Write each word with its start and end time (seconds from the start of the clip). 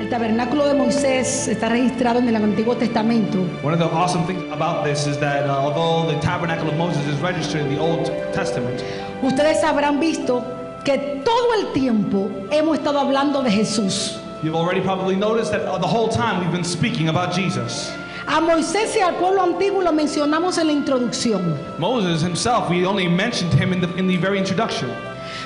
El 0.00 0.08
tabernáculo 0.08 0.66
de 0.66 0.72
Moisés 0.72 1.46
está 1.46 1.68
registrado 1.68 2.20
en 2.20 2.28
el 2.30 2.36
Antiguo 2.36 2.74
Testamento. 2.74 3.38
One 3.62 3.74
of 3.74 3.78
the 3.78 3.94
awesome 3.94 4.24
things 4.26 4.42
about 4.50 4.82
this 4.82 5.06
is 5.06 5.18
that 5.18 5.44
uh, 5.46 5.50
although 5.52 6.10
the 6.10 6.18
tabernacle 6.20 6.70
of 6.70 6.76
Moses 6.78 7.06
is 7.06 7.20
registered 7.20 7.66
in 7.66 7.68
the 7.68 7.78
Old 7.78 8.06
Testament, 8.32 8.82
Ustedes 9.22 9.62
habrán 9.62 10.00
visto 10.00 10.42
que 10.86 11.20
todo 11.22 11.52
el 11.60 11.72
tiempo 11.74 12.30
hemos 12.50 12.78
estado 12.78 12.98
hablando 12.98 13.42
de 13.42 13.50
Jesús. 13.50 14.18
you've 14.42 14.56
already 14.56 14.80
probably 14.80 15.16
noticed 15.16 15.52
that 15.52 15.66
uh, 15.68 15.76
the 15.76 15.86
whole 15.86 16.08
time 16.08 16.40
we've 16.40 16.50
been 16.50 16.64
speaking 16.64 17.10
about 17.10 17.34
Jesus. 17.34 17.92
A 18.26 18.40
Moisés 18.40 18.96
y 18.96 19.02
al 19.02 19.16
pueblo 19.16 19.42
antiguo 19.42 19.82
lo 19.82 19.92
mencionamos 19.92 20.56
en 20.56 20.68
la 20.68 20.72
introducción. 20.72 21.58
Moses 21.78 22.22
himself, 22.22 22.70
we 22.70 22.86
only 22.86 23.06
mentioned 23.06 23.52
him 23.52 23.74
in 23.74 23.82
the, 23.82 23.94
in 23.96 24.06
the 24.06 24.16
very 24.16 24.38
introduction. 24.38 24.88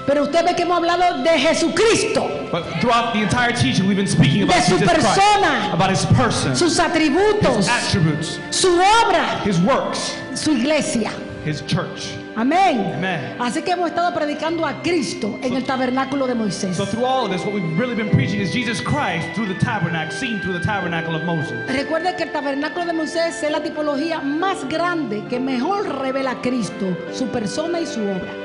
Pero 0.06 0.22
usted 0.24 0.44
ve 0.44 0.54
que 0.54 0.62
hemos 0.62 0.76
hablado 0.76 1.22
de 1.22 1.30
Jesucristo, 1.38 2.28
But 2.52 2.64
throughout 2.80 3.12
the 3.14 3.20
entire 3.22 3.52
teaching, 3.52 3.86
we've 3.86 3.96
been 3.96 4.06
speaking 4.06 4.42
about 4.42 4.56
De 4.56 4.62
su 4.62 4.78
Jesus 4.78 4.88
Christ, 4.92 5.06
persona. 5.18 5.70
about 5.72 5.90
his 5.90 6.04
person, 6.06 6.54
sus 6.54 6.78
atributos, 6.78 7.56
his 7.56 7.68
attributes, 7.68 8.38
su 8.50 8.68
obra, 8.68 9.40
his 9.44 9.58
works, 9.60 10.14
su 10.34 10.52
iglesia. 10.52 11.10
his 11.44 11.62
church. 11.66 12.14
Amén. 12.36 12.94
Amen. 12.96 13.36
Así 13.38 13.62
que 13.62 13.72
hemos 13.72 13.88
estado 13.88 14.12
predicando 14.12 14.66
a 14.66 14.82
Cristo 14.82 15.38
en 15.42 15.54
el 15.54 15.62
tabernáculo 15.64 16.26
de 16.26 16.34
Moisés. 16.34 16.74
So 16.74 16.84
through 16.84 17.04
all 17.04 17.24
of 17.26 17.30
this, 17.30 17.42
what 17.44 17.54
we've 17.54 17.78
really 17.78 17.94
been 17.94 18.10
preaching 18.10 18.40
is 18.40 18.52
Jesus 18.52 18.80
Christ 18.80 19.28
through 19.34 19.46
the 19.46 19.58
tabernacle, 19.64 20.10
seen 20.10 20.40
through 20.40 20.58
the 20.58 20.64
tabernacle 20.64 21.14
of 21.14 21.22
Moses. 21.24 21.52
Recuerde 21.68 22.16
que 22.16 22.24
el 22.24 22.32
tabernáculo 22.32 22.86
de 22.86 22.92
Moisés 22.92 23.42
es 23.42 23.50
la 23.50 23.62
tipología 23.62 24.20
más 24.20 24.68
grande 24.68 25.22
que 25.30 25.38
mejor 25.38 25.86
revela 26.00 26.32
a 26.32 26.40
Cristo, 26.42 26.96
su 27.12 27.26
persona 27.28 27.80
y 27.80 27.86
su 27.86 28.00
obra. 28.00 28.43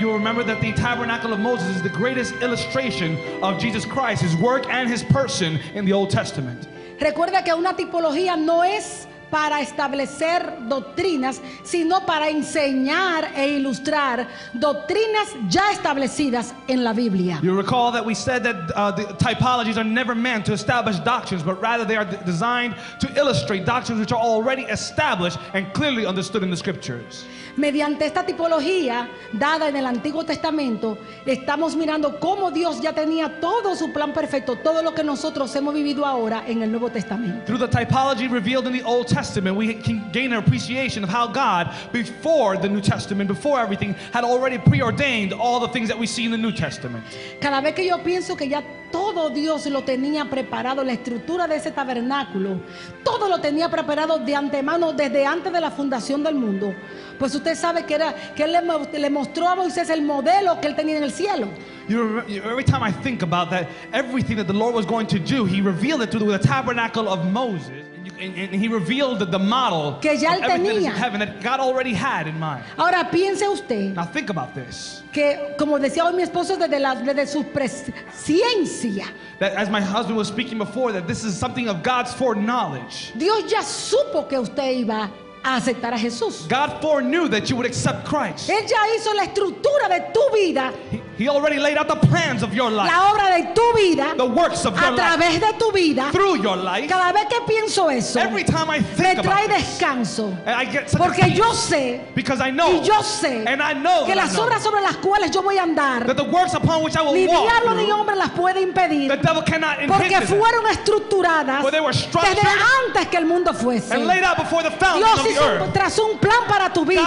You'll 0.00 0.14
remember 0.14 0.42
that 0.44 0.60
the 0.60 0.72
tabernacle 0.72 1.32
of 1.32 1.40
Moses 1.40 1.76
is 1.76 1.82
the 1.82 1.88
greatest 1.88 2.34
illustration 2.42 3.16
of 3.42 3.58
Jesus 3.58 3.84
Christ, 3.84 4.22
his 4.22 4.36
work 4.36 4.66
and 4.68 4.88
his 4.88 5.02
person 5.02 5.58
in 5.74 5.84
the 5.84 5.92
Old 5.92 6.10
Testament. 6.10 6.66
Recuerda 6.98 7.44
que 7.44 7.54
una 7.54 7.74
tipología 7.74 8.36
no 8.36 8.62
es 8.62 9.06
para 9.30 9.60
establecer 9.60 10.68
doctrinas, 10.68 11.40
sino 11.62 12.04
para 12.04 12.28
enseñar 12.28 13.32
e 13.36 13.48
ilustrar 13.48 14.28
doctrinas 14.52 15.28
ya 15.48 15.70
establecidas 15.72 16.54
en 16.66 16.82
la 16.84 16.92
Biblia. 16.92 17.38
You 17.42 17.56
recall 17.56 17.92
that 17.92 18.04
we 18.04 18.14
said 18.14 18.42
that 18.42 18.70
uh, 18.74 18.90
the 18.92 19.04
typologies 19.14 19.76
are 19.76 19.84
never 19.84 20.14
meant 20.14 20.44
to 20.46 20.52
establish 20.52 20.98
doctrines, 20.98 21.42
but 21.42 21.60
rather 21.60 21.84
they 21.84 21.96
are 21.96 22.04
designed 22.24 22.74
to 23.00 23.08
illustrate 23.16 23.64
doctrines 23.64 24.00
which 24.00 24.12
are 24.12 24.20
already 24.20 24.62
established 24.64 25.38
and 25.54 25.72
clearly 25.72 26.06
understood 26.06 26.42
in 26.42 26.50
the 26.50 26.56
scriptures. 26.56 27.24
Mediante 27.56 28.06
esta 28.06 28.24
tipología 28.24 29.08
dada 29.32 29.68
en 29.68 29.76
el 29.76 29.86
Antiguo 29.86 30.24
Testamento, 30.24 30.96
estamos 31.26 31.74
mirando 31.76 32.18
cómo 32.18 32.50
Dios 32.50 32.80
ya 32.80 32.92
tenía 32.92 33.40
todo 33.40 33.74
su 33.74 33.92
plan 33.92 34.12
perfecto, 34.12 34.56
todo 34.56 34.82
lo 34.82 34.94
que 34.94 35.02
nosotros 35.02 35.54
hemos 35.56 35.74
vivido 35.74 36.06
ahora 36.06 36.44
en 36.46 36.62
el 36.62 36.70
Nuevo 36.70 36.90
Testamento. 36.90 37.44
Through 37.46 37.58
the 37.58 37.68
typology 37.68 38.28
revealed 38.30 38.66
in 38.66 38.72
the 38.72 38.82
Old 38.82 39.06
Testament, 39.06 39.19
we 39.56 39.74
can 39.74 40.10
gain 40.12 40.32
an 40.32 40.38
appreciation 40.38 41.04
of 41.04 41.10
how 41.10 41.26
God, 41.26 41.68
before 41.92 42.56
the 42.56 42.68
New 42.68 42.80
Testament, 42.80 43.28
before 43.28 43.60
everything, 43.60 43.94
had 44.12 44.24
already 44.24 44.58
preordained 44.58 45.32
all 45.32 45.60
the 45.60 45.68
things 45.68 45.88
that 45.88 45.98
we 45.98 46.06
see 46.06 46.24
in 46.24 46.30
the 46.30 46.38
New 46.38 46.52
Testament. 46.52 47.04
Cada 47.40 47.60
vez 47.60 47.74
que 47.74 47.84
yo 47.86 47.98
pienso 47.98 48.36
que 48.36 48.48
ya 48.48 48.62
todo 48.90 49.30
Dios 49.30 49.66
lo 49.66 49.82
tenía 49.82 50.28
preparado, 50.28 50.82
la 50.84 50.92
estructura 50.92 51.46
de 51.46 51.56
ese 51.56 51.70
tabernáculo, 51.70 52.60
todo 53.04 53.28
lo 53.28 53.38
tenía 53.38 53.68
preparado 53.70 54.18
de 54.18 54.34
antemano 54.34 54.92
desde 54.92 55.24
antes 55.24 55.52
de 55.52 55.60
la 55.60 55.70
fundación 55.70 56.24
del 56.24 56.34
mundo, 56.34 56.74
pues 57.18 57.34
usted 57.34 57.54
sabe 57.54 57.84
que, 57.84 57.94
era, 57.94 58.14
que 58.34 58.42
Él 58.44 58.52
le, 58.52 58.98
le 58.98 59.10
mostró 59.10 59.48
a 59.48 59.54
Moisés 59.54 59.90
el 59.90 60.02
modelo 60.02 60.60
que 60.60 60.66
Él 60.68 60.74
tenía 60.74 60.96
en 60.96 61.04
el 61.04 61.12
cielo. 61.12 61.48
You- 61.88 62.22
every 62.44 62.64
time 62.64 62.82
I 62.82 62.90
think 62.90 63.22
about 63.22 63.50
that, 63.50 63.66
everything 63.92 64.36
that 64.36 64.46
the 64.46 64.52
Lord 64.52 64.74
was 64.74 64.86
going 64.86 65.06
to 65.08 65.18
do, 65.18 65.44
He 65.44 65.60
revealed 65.60 66.02
it 66.02 66.10
through 66.10 66.26
the 66.30 66.38
tabernacle 66.38 67.08
of 67.08 67.24
Moses. 67.26 67.86
And, 68.20 68.36
you, 68.36 68.42
and, 68.44 68.52
and 68.52 68.62
He 68.62 68.68
revealed 68.68 69.18
the, 69.20 69.38
model 69.38 69.98
Que 70.00 70.14
ya 70.14 70.32
él 70.34 70.42
everything 70.42 70.64
that 70.64 70.76
is 70.76 70.84
tenía. 70.84 70.90
in 70.90 70.96
heaven 70.96 71.20
that 71.20 71.40
God 71.42 71.58
already 71.60 71.94
had 71.94 72.26
in 72.26 72.38
mind. 72.38 72.62
Ahora 72.76 73.08
piense 73.10 73.42
usted 73.48 73.94
Now 73.94 74.04
think 74.04 74.28
about 74.30 74.54
this. 74.54 75.02
que, 75.12 75.54
como 75.58 75.78
decía 75.78 76.04
hoy 76.04 76.12
mi 76.14 76.22
esposo, 76.22 76.56
desde, 76.58 76.78
la, 76.78 76.94
desde 76.96 77.26
su 77.26 77.44
presciencia, 77.44 79.06
That 79.38 79.52
as 79.54 79.70
my 79.70 79.80
husband 79.80 80.16
was 80.16 80.28
speaking 80.28 80.58
before, 80.58 80.92
that 80.92 81.06
this 81.06 81.24
is 81.24 81.36
something 81.36 81.68
of 81.68 81.82
God's 81.82 82.12
foreknowledge. 82.12 83.12
Dios 83.16 83.50
ya 83.50 83.60
supo 83.62 84.28
que 84.28 84.38
usted 84.38 84.84
iba 84.84 85.08
a 85.42 85.56
aceptar 85.56 85.94
a 85.94 85.98
Jesús. 85.98 86.46
God 86.48 86.80
foreknew 86.80 87.28
that 87.28 87.48
you 87.48 87.56
would 87.56 87.66
accept 87.66 88.04
Christ. 88.06 88.48
Él 88.50 88.66
ya 88.66 88.76
hizo 88.94 89.14
la 89.14 89.24
estructura 89.24 89.88
de 89.88 90.12
tu 90.12 90.20
vida, 90.34 90.72
He, 90.90 91.00
he 91.16 91.28
already 91.28 91.58
laid 91.58 91.78
out 91.78 91.88
the 91.88 91.96
plans 92.08 92.42
of 92.42 92.52
your 92.54 92.70
life, 92.70 92.90
la 92.90 93.10
obra 93.10 93.36
de 93.36 93.54
tu 93.54 93.72
vida, 93.74 94.14
the 94.16 94.24
works 94.26 94.66
of 94.66 94.74
a 94.76 94.90
life, 94.90 94.96
través 95.00 95.40
de 95.40 95.58
tu 95.58 95.72
vida. 95.72 96.10
through 96.12 96.42
your 96.42 96.56
life. 96.56 96.88
Cada 96.88 97.12
vez 97.12 97.26
que 97.28 97.40
pienso 97.46 97.90
eso, 97.90 98.18
Every 98.20 98.44
time 98.44 98.68
I 98.70 98.78
me 98.80 98.84
think 98.84 99.20
trae 99.20 99.46
about 99.46 99.56
this, 99.56 99.78
descanso. 99.78 100.36
I 100.46 100.64
get 100.66 100.92
Porque 100.96 101.30
yo 101.34 101.52
sé 101.54 102.14
because 102.14 102.40
I 102.40 102.50
know 102.50 102.72
y 102.80 102.84
yo 102.84 103.02
sé 103.02 103.44
and 103.46 103.62
I 103.62 103.72
know 103.72 104.04
que 104.06 104.14
las 104.14 104.36
obras 104.36 104.62
sobre 104.62 104.82
las 104.82 104.96
cuales 104.96 105.30
yo 105.30 105.42
voy 105.42 105.56
a 105.56 105.62
andar, 105.62 106.06
that 106.06 106.16
the 106.16 106.24
works 106.24 106.54
upon 106.54 106.82
which 106.82 106.96
I 106.96 107.02
will 107.02 107.14
ni 107.14 107.26
diablo 107.26 107.74
ni 107.74 107.90
hombre 107.90 108.14
las 108.14 108.30
puede 108.30 108.60
impedir. 108.60 109.08
the 109.08 109.16
devil 109.16 109.42
cannot 109.42 109.78
Porque 109.88 110.20
fueron 110.26 110.66
estructuradas 110.66 111.64
desde 111.64 112.48
antes 112.88 113.08
que 113.08 113.16
el 113.16 113.24
mundo 113.24 113.54
fuese. 113.54 113.92
and 113.92 114.06
laid 114.06 114.22
out 114.22 114.36
before 114.36 114.62
the 114.62 114.70
Dios 114.70 115.29
un, 115.38 115.72
trazó 115.72 116.06
un 116.06 116.18
plan 116.18 116.40
para 116.48 116.72
tu 116.72 116.84
vida, 116.84 117.02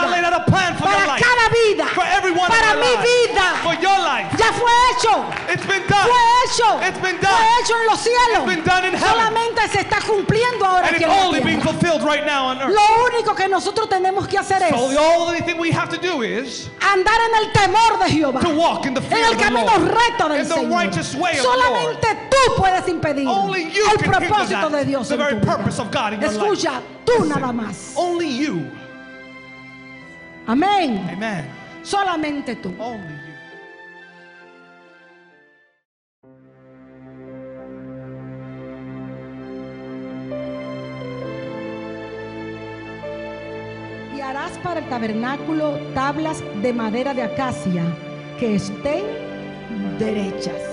para 0.79 1.05
cada 1.19 1.49
vida, 1.49 1.85
para 2.47 2.73
mi 2.75 2.87
vida. 3.01 3.43
Ya 4.37 4.51
fue 4.53 4.71
hecho. 4.91 5.25
Fue 6.03 6.21
hecho. 6.45 6.79
Fue 7.29 7.45
hecho 7.61 7.73
en 7.79 7.85
los 7.87 7.99
cielos. 7.99 8.43
Solamente 8.99 9.67
se 9.69 9.79
está 9.81 9.97
cumpliendo 10.01 10.65
ahora 10.65 10.87
aquí 10.87 11.03
en 11.03 11.09
la 11.09 11.15
right. 11.39 12.23
Lo 12.69 12.81
único 13.13 13.35
que 13.35 13.47
nosotros 13.47 13.89
tenemos 13.89 14.27
que 14.27 14.37
hacer 14.37 14.61
es 14.63 14.71
andar 16.81 17.15
en 17.29 17.45
el 17.45 17.51
temor 17.51 17.99
de 17.99 18.09
Jehová. 18.11 18.39
En 19.09 19.25
el 19.25 19.37
camino 19.37 19.71
recto 19.79 20.29
del 20.29 20.45
Señor. 20.55 20.71
Solamente 21.41 22.07
tú 22.29 22.55
puedes 22.57 22.87
impedir 22.87 23.27
el 23.91 23.97
propósito 24.09 24.69
de 24.69 24.85
Dios 24.85 25.09
en 25.11 25.17
tu 25.17 25.35
vida. 25.35 25.55
Escucha, 26.43 26.81
tú 27.05 27.25
nada 27.25 27.51
más. 27.51 27.93
Only 27.95 28.45
you. 28.45 28.61
Amén. 30.47 31.07
Amen. 31.11 31.45
Solamente 31.83 32.55
tú. 32.55 32.73
Only 32.79 33.07
you. 33.07 33.33
Y 44.15 44.21
harás 44.21 44.57
para 44.59 44.79
el 44.79 44.89
tabernáculo 44.89 45.77
tablas 45.93 46.43
de 46.61 46.73
madera 46.73 47.13
de 47.13 47.23
acacia 47.23 47.83
que 48.39 48.55
estén 48.55 49.05
derechas. 49.99 50.72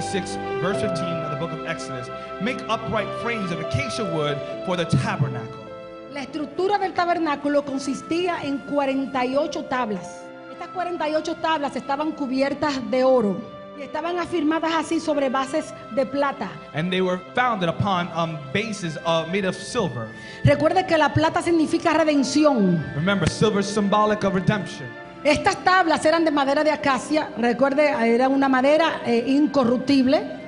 Chapter 0.00 0.18
26, 0.18 0.62
verse 0.62 0.80
15 0.80 1.04
of 1.04 1.30
the 1.30 1.36
book 1.36 1.52
of 1.52 1.66
Exodus. 1.66 2.08
Make 2.40 2.58
upright 2.70 3.08
frames 3.20 3.52
of 3.52 3.60
acacia 3.60 4.04
wood 4.04 4.38
for 4.64 4.76
the 4.76 4.86
tabernacle. 4.86 5.66
La 6.12 6.22
estructura 6.22 6.78
del 6.78 6.94
tabernáculo 6.94 7.64
consistía 7.64 8.42
en 8.42 8.58
48 8.58 9.64
tablas. 9.66 10.22
Estas 10.50 10.68
48 10.68 11.34
tablas 11.36 11.76
estaban 11.76 12.12
cubiertas 12.12 12.90
de 12.90 13.04
oro 13.04 13.36
y 13.78 13.82
estaban 13.82 14.18
afirmadas 14.18 14.72
así 14.74 15.00
sobre 15.00 15.28
bases 15.28 15.74
de 15.94 16.06
plata. 16.06 16.50
And 16.72 16.90
they 16.90 17.02
were 17.02 17.20
founded 17.34 17.68
upon 17.68 18.08
um, 18.14 18.38
bases 18.54 18.96
uh, 19.04 19.26
made 19.30 19.44
of 19.46 19.54
silver. 19.54 20.08
Recuerde 20.44 20.86
que 20.86 20.96
la 20.96 21.12
plata 21.12 21.42
significa 21.42 21.92
redención. 21.92 22.82
Remember, 22.94 23.28
silver 23.28 23.60
is 23.60 23.66
symbolic 23.66 24.24
of 24.24 24.34
redemption. 24.34 24.88
Estas 25.24 25.62
tablas 25.64 26.04
eran 26.06 26.24
de 26.24 26.30
madera 26.30 26.64
de 26.64 26.70
acacia. 26.70 27.28
Recuerde, 27.36 27.88
era 28.14 28.28
una 28.28 28.48
madera 28.48 29.02
eh, 29.04 29.22
incorruptible. 29.26 30.38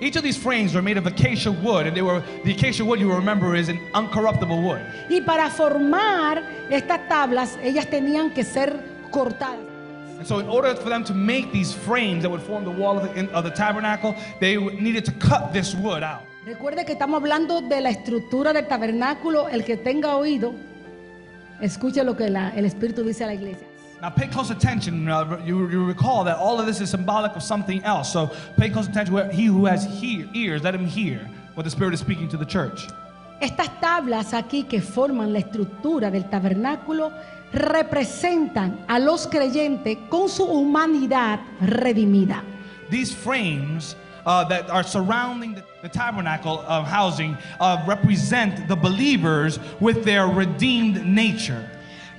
Each 0.00 0.16
of 0.16 0.22
these 0.22 0.38
frames 0.38 0.72
were 0.72 0.80
made 0.82 0.96
of 0.98 1.06
acacia 1.06 1.50
wood, 1.50 1.86
and 1.86 1.94
they 1.94 2.00
were 2.02 2.22
the 2.44 2.52
acacia 2.52 2.82
wood 2.84 3.00
you 3.00 3.12
remember 3.12 3.54
is 3.54 3.68
an 3.68 3.78
uncorruptible 3.92 4.62
wood. 4.62 4.80
Y 5.10 5.20
para 5.20 5.50
formar 5.50 6.42
estas 6.70 7.06
tablas, 7.08 7.58
ellas 7.62 7.86
tenían 7.90 8.32
que 8.32 8.42
ser 8.44 8.80
cortadas. 9.10 9.58
And 10.18 10.26
so, 10.26 10.38
in 10.38 10.48
order 10.48 10.74
for 10.76 10.88
them 10.88 11.02
to 11.04 11.12
make 11.14 11.50
these 11.52 11.72
frames 11.74 12.22
that 12.22 12.30
would 12.30 12.42
form 12.42 12.64
the 12.64 12.70
wall 12.70 12.98
of 12.98 13.12
the, 13.14 13.28
of 13.32 13.44
the 13.44 13.50
tabernacle, 13.50 14.14
they 14.38 14.56
needed 14.56 15.04
to 15.06 15.12
cut 15.12 15.52
this 15.52 15.74
wood 15.74 16.02
out. 16.02 16.20
Recuerde 16.46 16.84
que 16.86 16.92
estamos 16.94 17.20
hablando 17.20 17.60
de 17.60 17.80
la 17.82 17.90
estructura 17.90 18.52
del 18.54 18.66
tabernáculo. 18.68 19.48
El 19.50 19.64
que 19.64 19.76
tenga 19.76 20.16
oído, 20.16 20.54
escuche 21.60 22.02
lo 22.04 22.16
que 22.16 22.30
la- 22.30 22.50
el 22.56 22.64
Espíritu 22.64 23.02
dice 23.02 23.24
a 23.24 23.26
la 23.26 23.34
iglesia. 23.34 23.66
Now, 24.02 24.08
pay 24.08 24.28
close 24.28 24.50
attention. 24.50 25.08
Uh, 25.08 25.42
you, 25.44 25.68
you 25.68 25.84
recall 25.84 26.24
that 26.24 26.38
all 26.38 26.58
of 26.58 26.66
this 26.66 26.80
is 26.80 26.88
symbolic 26.90 27.36
of 27.36 27.42
something 27.42 27.82
else. 27.84 28.10
So, 28.10 28.30
pay 28.56 28.70
close 28.70 28.88
attention. 28.88 29.12
Where 29.14 29.30
he 29.30 29.44
who 29.44 29.66
has 29.66 29.84
he- 29.84 30.26
ears, 30.32 30.62
let 30.62 30.74
him 30.74 30.86
hear 30.86 31.28
what 31.54 31.64
the 31.64 31.70
Spirit 31.70 31.92
is 31.92 32.00
speaking 32.00 32.28
to 32.28 32.38
the 32.38 32.46
church. 32.46 32.88
Estas 33.40 33.68
tablas 33.80 34.32
aquí 34.32 34.68
que 34.68 34.80
forman 34.80 35.32
la 35.32 35.40
estructura 35.40 36.10
del 36.10 36.24
tabernáculo 36.24 37.12
representan 37.52 38.84
a 38.88 38.98
los 38.98 39.26
creyentes 39.26 39.98
con 40.08 40.28
su 40.28 40.44
humanidad 40.44 41.40
redimida. 41.60 42.42
These 42.90 43.14
frames 43.14 43.96
uh, 44.26 44.44
that 44.44 44.68
are 44.70 44.82
surrounding 44.82 45.54
the, 45.54 45.64
the 45.82 45.88
tabernacle 45.88 46.64
uh, 46.66 46.84
housing 46.84 47.36
uh, 47.60 47.82
represent 47.86 48.68
the 48.68 48.76
believers 48.76 49.58
with 49.80 50.04
their 50.04 50.26
redeemed 50.26 51.04
nature. 51.04 51.68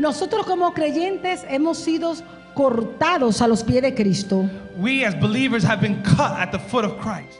Nosotros 0.01 0.47
como 0.47 0.73
creyentes 0.73 1.45
hemos 1.47 1.77
sido 1.77 2.15
cortados 2.55 3.39
a 3.39 3.47
los 3.47 3.63
pies 3.63 3.83
de 3.83 3.93
Cristo. 3.93 4.49
We 4.77 5.05
as 5.05 5.13
believers 5.13 5.63
have 5.63 5.79
been 5.79 6.01
cut 6.01 6.39
at 6.39 6.51
the 6.51 6.57
foot 6.57 6.83
of 6.85 6.97
Christ. 6.99 7.39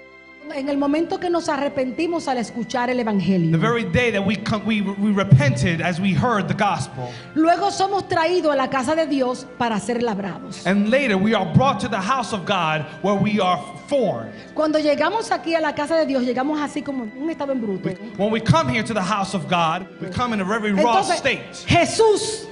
En 0.54 0.70
el 0.70 0.78
momento 0.78 1.18
que 1.18 1.30
nos 1.30 1.50
arrepentimos 1.50 2.28
al 2.28 2.38
escuchar 2.38 2.90
el 2.92 2.98
The 2.98 3.02
Evangelio. 3.02 3.58
very 3.58 3.86
day 3.86 4.12
that 4.12 4.24
we, 4.24 4.38
we, 4.64 4.82
we 4.82 5.12
repented 5.12 5.82
as 5.82 6.00
we 6.00 6.14
heard 6.14 6.48
the 6.48 6.54
gospel. 6.54 7.10
Luego 7.34 7.72
somos 7.72 8.08
traídos 8.08 8.54
a 8.54 8.56
la 8.56 8.70
casa 8.70 8.96
de 8.96 9.08
Dios 9.08 9.48
para 9.58 9.80
ser 9.80 10.04
labrados. 10.04 10.68
And 10.68 10.92
later 10.92 11.18
we 11.18 11.34
are 11.34 11.52
brought 11.56 11.80
to 11.80 11.88
the 11.88 12.02
house 12.02 12.32
of 12.32 12.46
God 12.46 12.86
where 13.02 13.16
we 13.16 13.40
are 13.40 13.60
formed. 13.88 14.34
Cuando 14.54 14.78
llegamos 14.78 15.32
aquí 15.32 15.56
a 15.56 15.62
la 15.62 15.74
casa 15.74 15.96
de 15.96 16.06
Dios, 16.06 16.22
llegamos 16.24 16.60
así 16.62 16.84
como 16.84 17.06
un 17.06 17.30
estado 17.30 17.54
en 17.54 17.62
bruto. 17.62 17.90
When 18.18 18.30
we 18.30 18.40
come 18.40 18.68
here 18.70 18.84
to 18.84 18.94
the 18.94 19.02
house 19.02 19.34
of 19.34 19.48
God, 19.48 19.88
we 20.00 20.10
come 20.10 20.34
in 20.34 20.42
a 20.42 20.46
very 20.46 20.74
raw 20.74 20.98
Entonces, 20.98 21.18
state. 21.18 21.66
Jesús, 21.66 22.51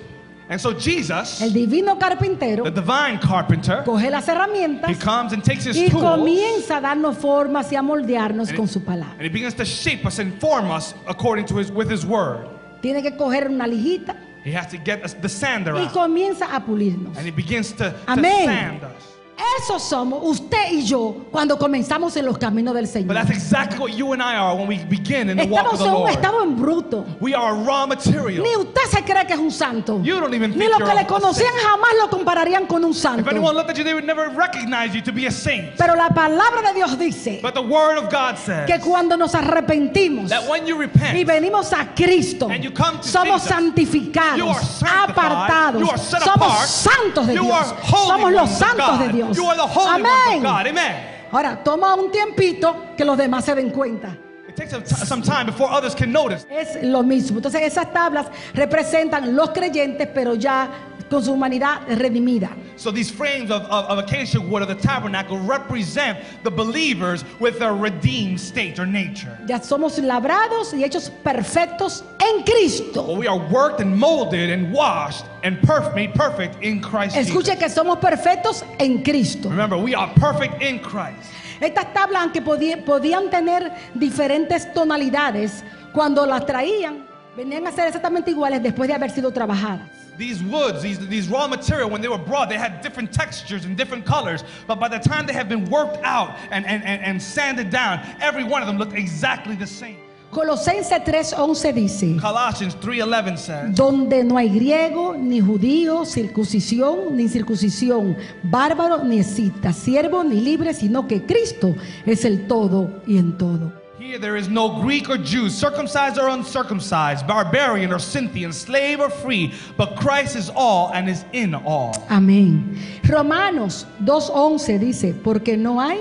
And 0.49 0.59
so 0.59 0.73
Jesus, 0.73 1.41
el 1.41 1.53
divino 1.53 1.99
carpintero, 1.99 2.63
the 2.63 2.71
divine 2.71 3.19
carpenter, 3.19 3.83
coge 3.85 4.09
las 4.09 4.27
herramientas 4.27 4.89
he 4.89 4.95
comes 4.95 5.31
and 5.31 5.43
takes 5.43 5.65
his 5.65 5.77
y 5.77 5.89
tools 5.89 6.03
comienza 6.03 6.77
a 6.77 6.81
darnos 6.81 7.17
formas 7.17 7.71
y 7.71 7.75
a 7.75 7.83
moldearnos 7.83 8.51
con 8.55 8.65
he, 8.65 8.67
su 8.67 8.79
palabra. 8.83 9.13
and 9.13 9.21
he 9.21 9.29
begins 9.29 9.53
to 9.53 9.63
shape 9.63 10.07
us 10.07 10.17
and 10.17 10.39
form 10.41 10.71
us 10.71 10.95
according 11.07 11.45
to 11.45 11.57
his 11.57 11.71
with 11.71 11.87
his 11.87 12.03
word. 12.03 12.47
Tiene 12.81 13.03
que 13.03 13.15
coger 13.15 13.47
una 13.47 13.67
lijita 13.67 14.15
He 14.43 14.51
has 14.51 14.67
to 14.71 14.77
get 14.77 15.03
us 15.03 15.13
the 15.13 15.29
sander 15.29 15.73
y 15.75 15.83
out. 15.83 15.91
comienza 15.93 16.47
a 16.51 16.59
pulirnos. 16.65 17.15
And 17.15 17.25
he 17.27 17.31
begins 17.31 17.71
to, 17.73 17.91
to 17.91 17.95
Amén. 18.07 18.45
sand 18.45 18.83
us. 18.83 19.18
Eso 19.57 19.79
somos 19.79 20.19
usted 20.23 20.71
y 20.71 20.83
yo 20.83 21.15
cuando 21.31 21.57
comenzamos 21.57 22.15
en 22.17 22.25
los 22.25 22.37
caminos 22.37 22.73
del 22.73 22.85
But 22.85 22.91
Señor. 22.93 23.13
that's 23.13 23.29
exactly 23.29 23.79
what 23.79 23.91
you 23.95 24.11
and 24.13 24.21
I 24.21 24.35
are 24.35 24.53
when 24.55 24.67
we 24.67 24.77
begin 24.85 25.29
in 25.29 25.37
the 25.37 25.45
walk 25.45 25.65
Estamos 25.65 25.73
of 25.73 25.79
the 25.79 25.85
en 25.85 25.91
un 25.93 25.99
Lord. 26.01 26.11
estado 26.11 26.43
en 26.43 26.55
bruto. 26.57 27.05
We 27.21 27.33
are 27.33 27.53
raw 27.55 27.85
material. 27.87 28.43
Ni 28.43 28.55
usted 28.57 28.81
se 28.89 29.01
cree 29.03 29.25
que 29.25 29.33
es 29.33 29.39
un 29.39 29.51
santo. 29.51 30.01
You 30.03 30.19
don't 30.19 30.33
even 30.33 30.57
Ni 30.57 30.67
los 30.67 30.77
que 30.79 30.93
le 30.93 31.05
conocían 31.05 31.53
jamás 31.63 31.91
lo 32.01 32.09
compararían 32.09 32.65
con 32.67 32.83
un 32.83 32.91
If 32.91 32.97
santo. 32.97 33.29
anyone 33.29 33.55
looked 33.55 33.69
at 33.69 33.77
you, 33.77 33.83
they 33.83 33.93
would 33.93 34.05
never 34.05 34.29
recognize 34.29 34.93
you 34.93 35.01
to 35.01 35.11
be 35.13 35.25
a 35.27 35.31
saint. 35.31 35.77
Pero 35.77 35.95
la 35.95 36.09
palabra 36.09 36.61
de 36.61 36.73
Dios 36.73 36.97
dice 36.97 37.39
But 37.41 37.53
the 37.53 37.61
word 37.61 37.97
of 37.97 38.09
God 38.11 38.37
says 38.37 38.65
que 38.67 38.79
cuando 38.79 39.15
nos 39.15 39.33
arrepentimos 39.35 40.29
that 40.29 40.47
when 40.49 40.67
you 40.67 40.75
y 40.75 40.79
repent, 40.85 41.27
venimos 41.27 41.71
a 41.71 41.93
Cristo, 41.95 42.49
And 42.49 42.63
you 42.63 42.71
come 42.71 42.97
to 42.99 43.07
somos 43.07 43.43
Jesus. 43.43 43.49
santificados, 43.49 44.37
You 44.37 44.47
are 44.49 44.59
apartados, 45.07 45.79
You 45.81 45.89
are 45.89 45.97
set 45.97 46.21
somos 46.23 46.35
apart. 46.51 46.67
santos 46.67 47.27
de 47.27 47.33
Dios, 47.33 47.73
somos 47.89 48.31
los 48.31 48.49
santos 48.49 48.99
de 48.99 49.07
God. 49.07 49.28
Dios. 49.33 49.37
You 49.37 49.45
are 49.49 49.55
the 49.55 49.67
holy 49.67 50.01
ones 50.01 50.05
of 50.05 50.27
Amén. 50.27 50.43
God. 50.43 50.67
Amen. 50.67 51.19
Ahora, 51.31 51.63
toma 51.63 51.95
un 51.95 52.11
tiempito 52.11 52.95
que 52.97 53.05
los 53.05 53.17
demás 53.17 53.45
se 53.45 53.55
den 53.55 53.69
cuenta. 53.69 54.17
It 54.47 54.55
takes 54.55 54.71
some 55.07 55.21
time 55.21 55.45
before 55.45 55.69
others 55.71 55.93
can 55.93 56.11
notice. 56.11 56.45
Es 56.49 56.81
lo 56.83 57.03
mismo. 57.03 57.37
Entonces 57.37 57.61
esas 57.61 57.93
tablas 57.93 58.25
representan 58.53 59.35
los 59.35 59.51
creyentes, 59.51 60.07
pero 60.13 60.33
ya 60.35 60.69
con 61.09 61.23
su 61.23 61.31
humanidad 61.33 61.81
redimida. 61.87 62.49
So 62.75 62.91
these 62.91 63.09
frames 63.11 63.51
of, 63.51 63.63
of, 63.63 63.85
of 63.89 63.97
acacia 63.99 64.39
wood 64.39 64.61
of 64.61 64.67
the 64.67 64.75
tabernacle 64.75 65.37
represent 65.39 66.19
the 66.43 66.51
believers 66.51 67.23
with 67.39 67.59
their 67.59 67.73
redeemed 67.73 68.39
state 68.39 68.79
or 68.79 68.85
nature. 68.85 69.37
Ya 69.47 69.59
somos 69.59 69.97
labrados 69.99 70.73
y 70.73 70.83
hechos 70.83 71.09
perfectos 71.23 72.03
en 72.19 72.43
Cristo. 72.43 73.03
Well, 73.03 73.17
we 73.17 73.27
are 73.27 73.39
worked 73.51 73.81
and 73.81 73.97
molded 73.97 74.49
and 74.49 74.71
washed 74.73 75.25
and 75.43 75.57
perf- 75.61 75.93
made 75.95 76.13
perfect 76.13 76.61
in 76.63 76.81
Christ 76.81 77.15
Escuche 77.15 77.45
Jesus. 77.51 77.59
que 77.59 77.69
somos 77.69 77.97
perfectos 77.99 78.63
en 78.79 79.03
Cristo. 79.03 79.49
Remember, 79.49 79.77
we 79.77 79.93
are 79.95 80.11
perfect 80.15 80.61
in 80.61 80.79
Christ. 80.79 81.31
Estas 81.59 81.93
tablas, 81.93 82.21
aunque 82.21 82.41
podí- 82.41 82.81
podían 82.85 83.29
tener 83.29 83.73
diferentes 83.93 84.73
tonalidades, 84.73 85.63
cuando 85.91 86.25
las 86.25 86.45
traían, 86.45 87.05
venían 87.35 87.67
a 87.67 87.71
ser 87.71 87.87
exactamente 87.87 88.31
iguales 88.31 88.61
después 88.63 88.87
de 88.87 88.93
haber 88.93 89.11
sido 89.11 89.31
trabajadas. 89.31 89.89
These 90.19 90.43
woods, 90.43 90.81
these, 90.81 90.99
these 91.07 91.29
raw 91.29 91.47
material, 91.47 91.89
when 91.89 92.01
they 92.01 92.09
were 92.09 92.17
brought, 92.17 92.49
they 92.49 92.57
had 92.57 92.81
different 92.81 93.13
textures 93.13 93.63
and 93.63 93.77
different 93.77 94.05
colors. 94.05 94.43
But 94.67 94.77
by 94.77 94.89
the 94.89 94.99
time 94.99 95.25
they 95.25 95.31
had 95.31 95.47
been 95.47 95.63
worked 95.69 95.95
out 96.03 96.37
and, 96.51 96.65
and, 96.65 96.83
and, 96.83 97.01
and 97.01 97.21
sanded 97.21 97.69
down, 97.69 98.05
every 98.19 98.43
one 98.43 98.61
of 98.61 98.67
them 98.67 98.77
looked 98.77 98.91
exactly 98.91 99.55
the 99.55 99.65
same. 99.65 99.95
Colosenses 100.33 100.91
3:11 100.91 101.73
dice, 101.73 102.21
Colossians 102.21 102.75
3.11 102.75 103.37
says, 103.37 103.75
donde 103.75 104.25
no 104.25 104.37
hay 104.37 104.49
griego, 104.49 105.15
ni 105.17 105.39
judío, 105.39 106.05
circuncisión, 106.05 107.15
ni 107.15 107.23
incircuncisión, 107.23 108.17
bárbaro, 108.43 109.03
ni 109.05 109.19
escita, 109.19 109.71
siervo, 109.71 110.23
ni 110.25 110.41
libre, 110.41 110.73
sino 110.73 111.07
que 111.07 111.25
Cristo 111.25 111.75
es 112.05 112.25
el 112.25 112.45
todo 112.45 113.01
y 113.07 113.17
en 113.17 113.37
todo. 113.37 113.71
Here 113.99 114.17
there 114.17 114.37
is 114.37 114.47
no 114.47 114.79
Greek 114.79 115.09
or 115.09 115.17
Jew, 115.17 115.49
circumcised 115.49 116.17
or 116.17 116.29
uncircumcised, 116.29 117.27
barbarian 117.27 117.91
or 117.91 117.99
Scythian, 117.99 118.53
slave 118.53 119.01
or 119.01 119.09
free, 119.09 119.53
but 119.75 119.97
Christ 119.97 120.37
is 120.37 120.49
all 120.55 120.89
and 120.93 121.09
is 121.09 121.25
in 121.33 121.53
all. 121.53 121.91
Amén. 122.09 122.79
Romanos 123.09 123.85
2.11 124.05 124.79
dice, 124.79 125.13
porque 125.21 125.57
no 125.57 125.81
hay 125.81 125.99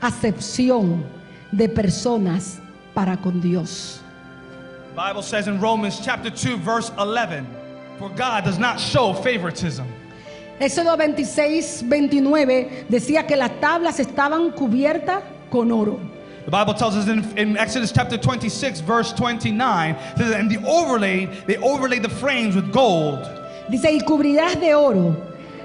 acepción 0.00 1.02
de 1.50 1.68
personas 1.68 2.60
para 2.94 3.16
con 3.16 3.40
Dios. 3.40 4.00
The 4.90 4.94
Bible 4.94 5.22
says 5.22 5.48
in 5.48 5.60
Romans 5.60 5.98
chapter 5.98 6.30
2, 6.30 6.56
verse 6.58 6.92
11, 6.96 7.44
For 7.98 8.08
God 8.10 8.44
does 8.44 8.60
not 8.60 8.78
show 8.78 9.14
favoritism. 9.14 9.86
Éxodo 10.60 10.96
26, 10.96 11.88
29 11.88 12.86
decía 12.88 13.26
que 13.26 13.34
las 13.34 13.50
tablas 13.58 13.98
estaban 13.98 14.52
cubiertas 14.52 15.24
con 15.50 15.72
oro. 15.72 16.11
The 16.44 16.50
Bible 16.50 16.74
tells 16.74 16.96
us 16.96 17.08
in, 17.08 17.38
in 17.38 17.56
Exodus 17.56 17.92
chapter 17.92 18.18
26, 18.18 18.80
verse 18.80 19.12
29, 19.12 19.96
says, 20.16 20.32
and 20.32 20.50
the 20.50 20.58
overlay, 20.66 21.26
they 21.46 21.56
overlaid 21.58 22.02
the 22.02 22.08
frames 22.08 22.56
with 22.56 22.72
gold. 22.72 23.20
Dice, 23.70 23.84
y 23.84 24.00
cubrirás 24.00 24.58
de 24.58 24.74
oro 24.74 25.16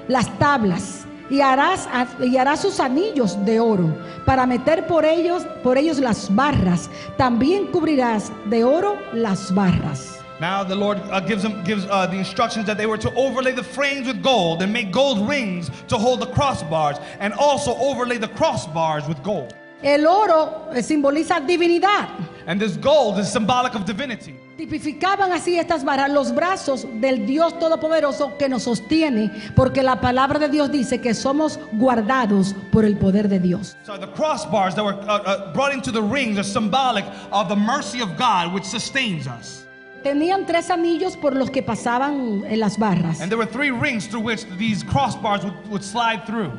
las 0.06 0.28
tablas 0.38 1.04
y 1.30 1.40
harás, 1.40 1.88
y 2.20 2.36
harás 2.36 2.60
sus 2.60 2.78
anillos 2.78 3.44
de 3.44 3.58
oro 3.58 3.92
para 4.24 4.46
meter 4.46 4.86
por 4.86 5.04
ellos, 5.04 5.44
por 5.62 5.76
ellos 5.76 5.98
las 5.98 6.34
barras. 6.34 6.88
También 7.16 7.66
cubrirás 7.72 8.30
de 8.48 8.62
oro 8.62 8.98
las 9.12 9.52
barras. 9.52 10.14
Now 10.40 10.62
the 10.62 10.76
Lord 10.76 10.98
uh, 11.10 11.18
gives 11.18 11.42
them 11.42 11.64
gives 11.64 11.84
uh, 11.90 12.06
the 12.06 12.16
instructions 12.16 12.64
that 12.66 12.78
they 12.78 12.86
were 12.86 12.98
to 12.98 13.12
overlay 13.14 13.50
the 13.50 13.64
frames 13.64 14.06
with 14.06 14.22
gold 14.22 14.62
and 14.62 14.72
make 14.72 14.92
gold 14.92 15.28
rings 15.28 15.68
to 15.88 15.98
hold 15.98 16.20
the 16.20 16.28
crossbars, 16.28 17.02
and 17.18 17.34
also 17.34 17.74
overlay 17.76 18.18
the 18.18 18.28
crossbars 18.28 19.08
with 19.08 19.20
gold. 19.24 19.54
El 19.82 20.06
oro 20.06 20.70
eh, 20.74 20.82
simboliza 20.82 21.40
divinidad. 21.40 22.08
And 22.46 22.60
this 22.60 22.76
gold 22.76 23.18
is 23.18 23.28
symbolic 23.28 23.74
of 23.74 23.84
divinity. 23.84 24.34
Tipificaban 24.56 25.30
así 25.30 25.56
estas 25.56 25.84
los 26.10 26.34
brazos 26.34 26.84
del 27.00 27.26
Dios 27.26 27.56
Todopoderoso 27.60 28.36
que 28.36 28.48
nos 28.48 28.64
sostiene, 28.64 29.30
porque 29.54 29.84
la 29.84 30.00
palabra 30.00 30.40
de 30.40 30.48
Dios 30.48 30.72
dice 30.72 31.00
que 31.00 31.14
somos 31.14 31.60
guardados 31.74 32.56
por 32.72 32.84
el 32.84 32.96
poder 32.96 33.28
de 33.28 33.38
Dios. 33.38 33.76
So 33.84 33.96
the 33.96 34.08
crossbars 34.08 34.74
that 34.74 34.84
were 34.84 34.94
uh, 34.94 35.18
uh, 35.18 35.52
brought 35.52 35.72
into 35.72 35.92
the 35.92 36.02
rings 36.02 36.38
are 36.38 36.42
symbolic 36.42 37.04
of 37.30 37.48
the 37.48 37.54
mercy 37.54 38.00
of 38.00 38.16
God, 38.18 38.52
which 38.52 38.64
sustains 38.64 39.28
us. 39.28 39.64
Tenían 40.02 40.44
tres 40.44 40.70
anillos 40.70 41.16
por 41.16 41.36
los 41.36 41.50
que 41.50 41.62
pasaban 41.62 42.44
en 42.44 42.58
las 42.58 42.78
barras. 42.78 43.20
And 43.20 43.30
there 43.30 43.38
were 43.38 43.46
three 43.46 43.70
rings 43.70 44.08
through 44.08 44.24
which 44.24 44.44
these 44.56 44.82
crossbars 44.82 45.44
would, 45.44 45.68
would 45.70 45.84
slide 45.84 46.26
through. 46.26 46.50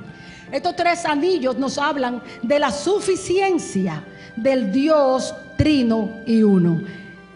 Estos 0.52 0.76
tres 0.76 1.06
anillos 1.06 1.58
nos 1.58 1.78
hablan 1.78 2.22
de 2.42 2.60
la 2.60 2.72
suficiencia 2.72 4.04
del 4.36 4.72
Dios 4.72 5.34
trino 5.58 6.22
y 6.26 6.44
uno. 6.44 6.82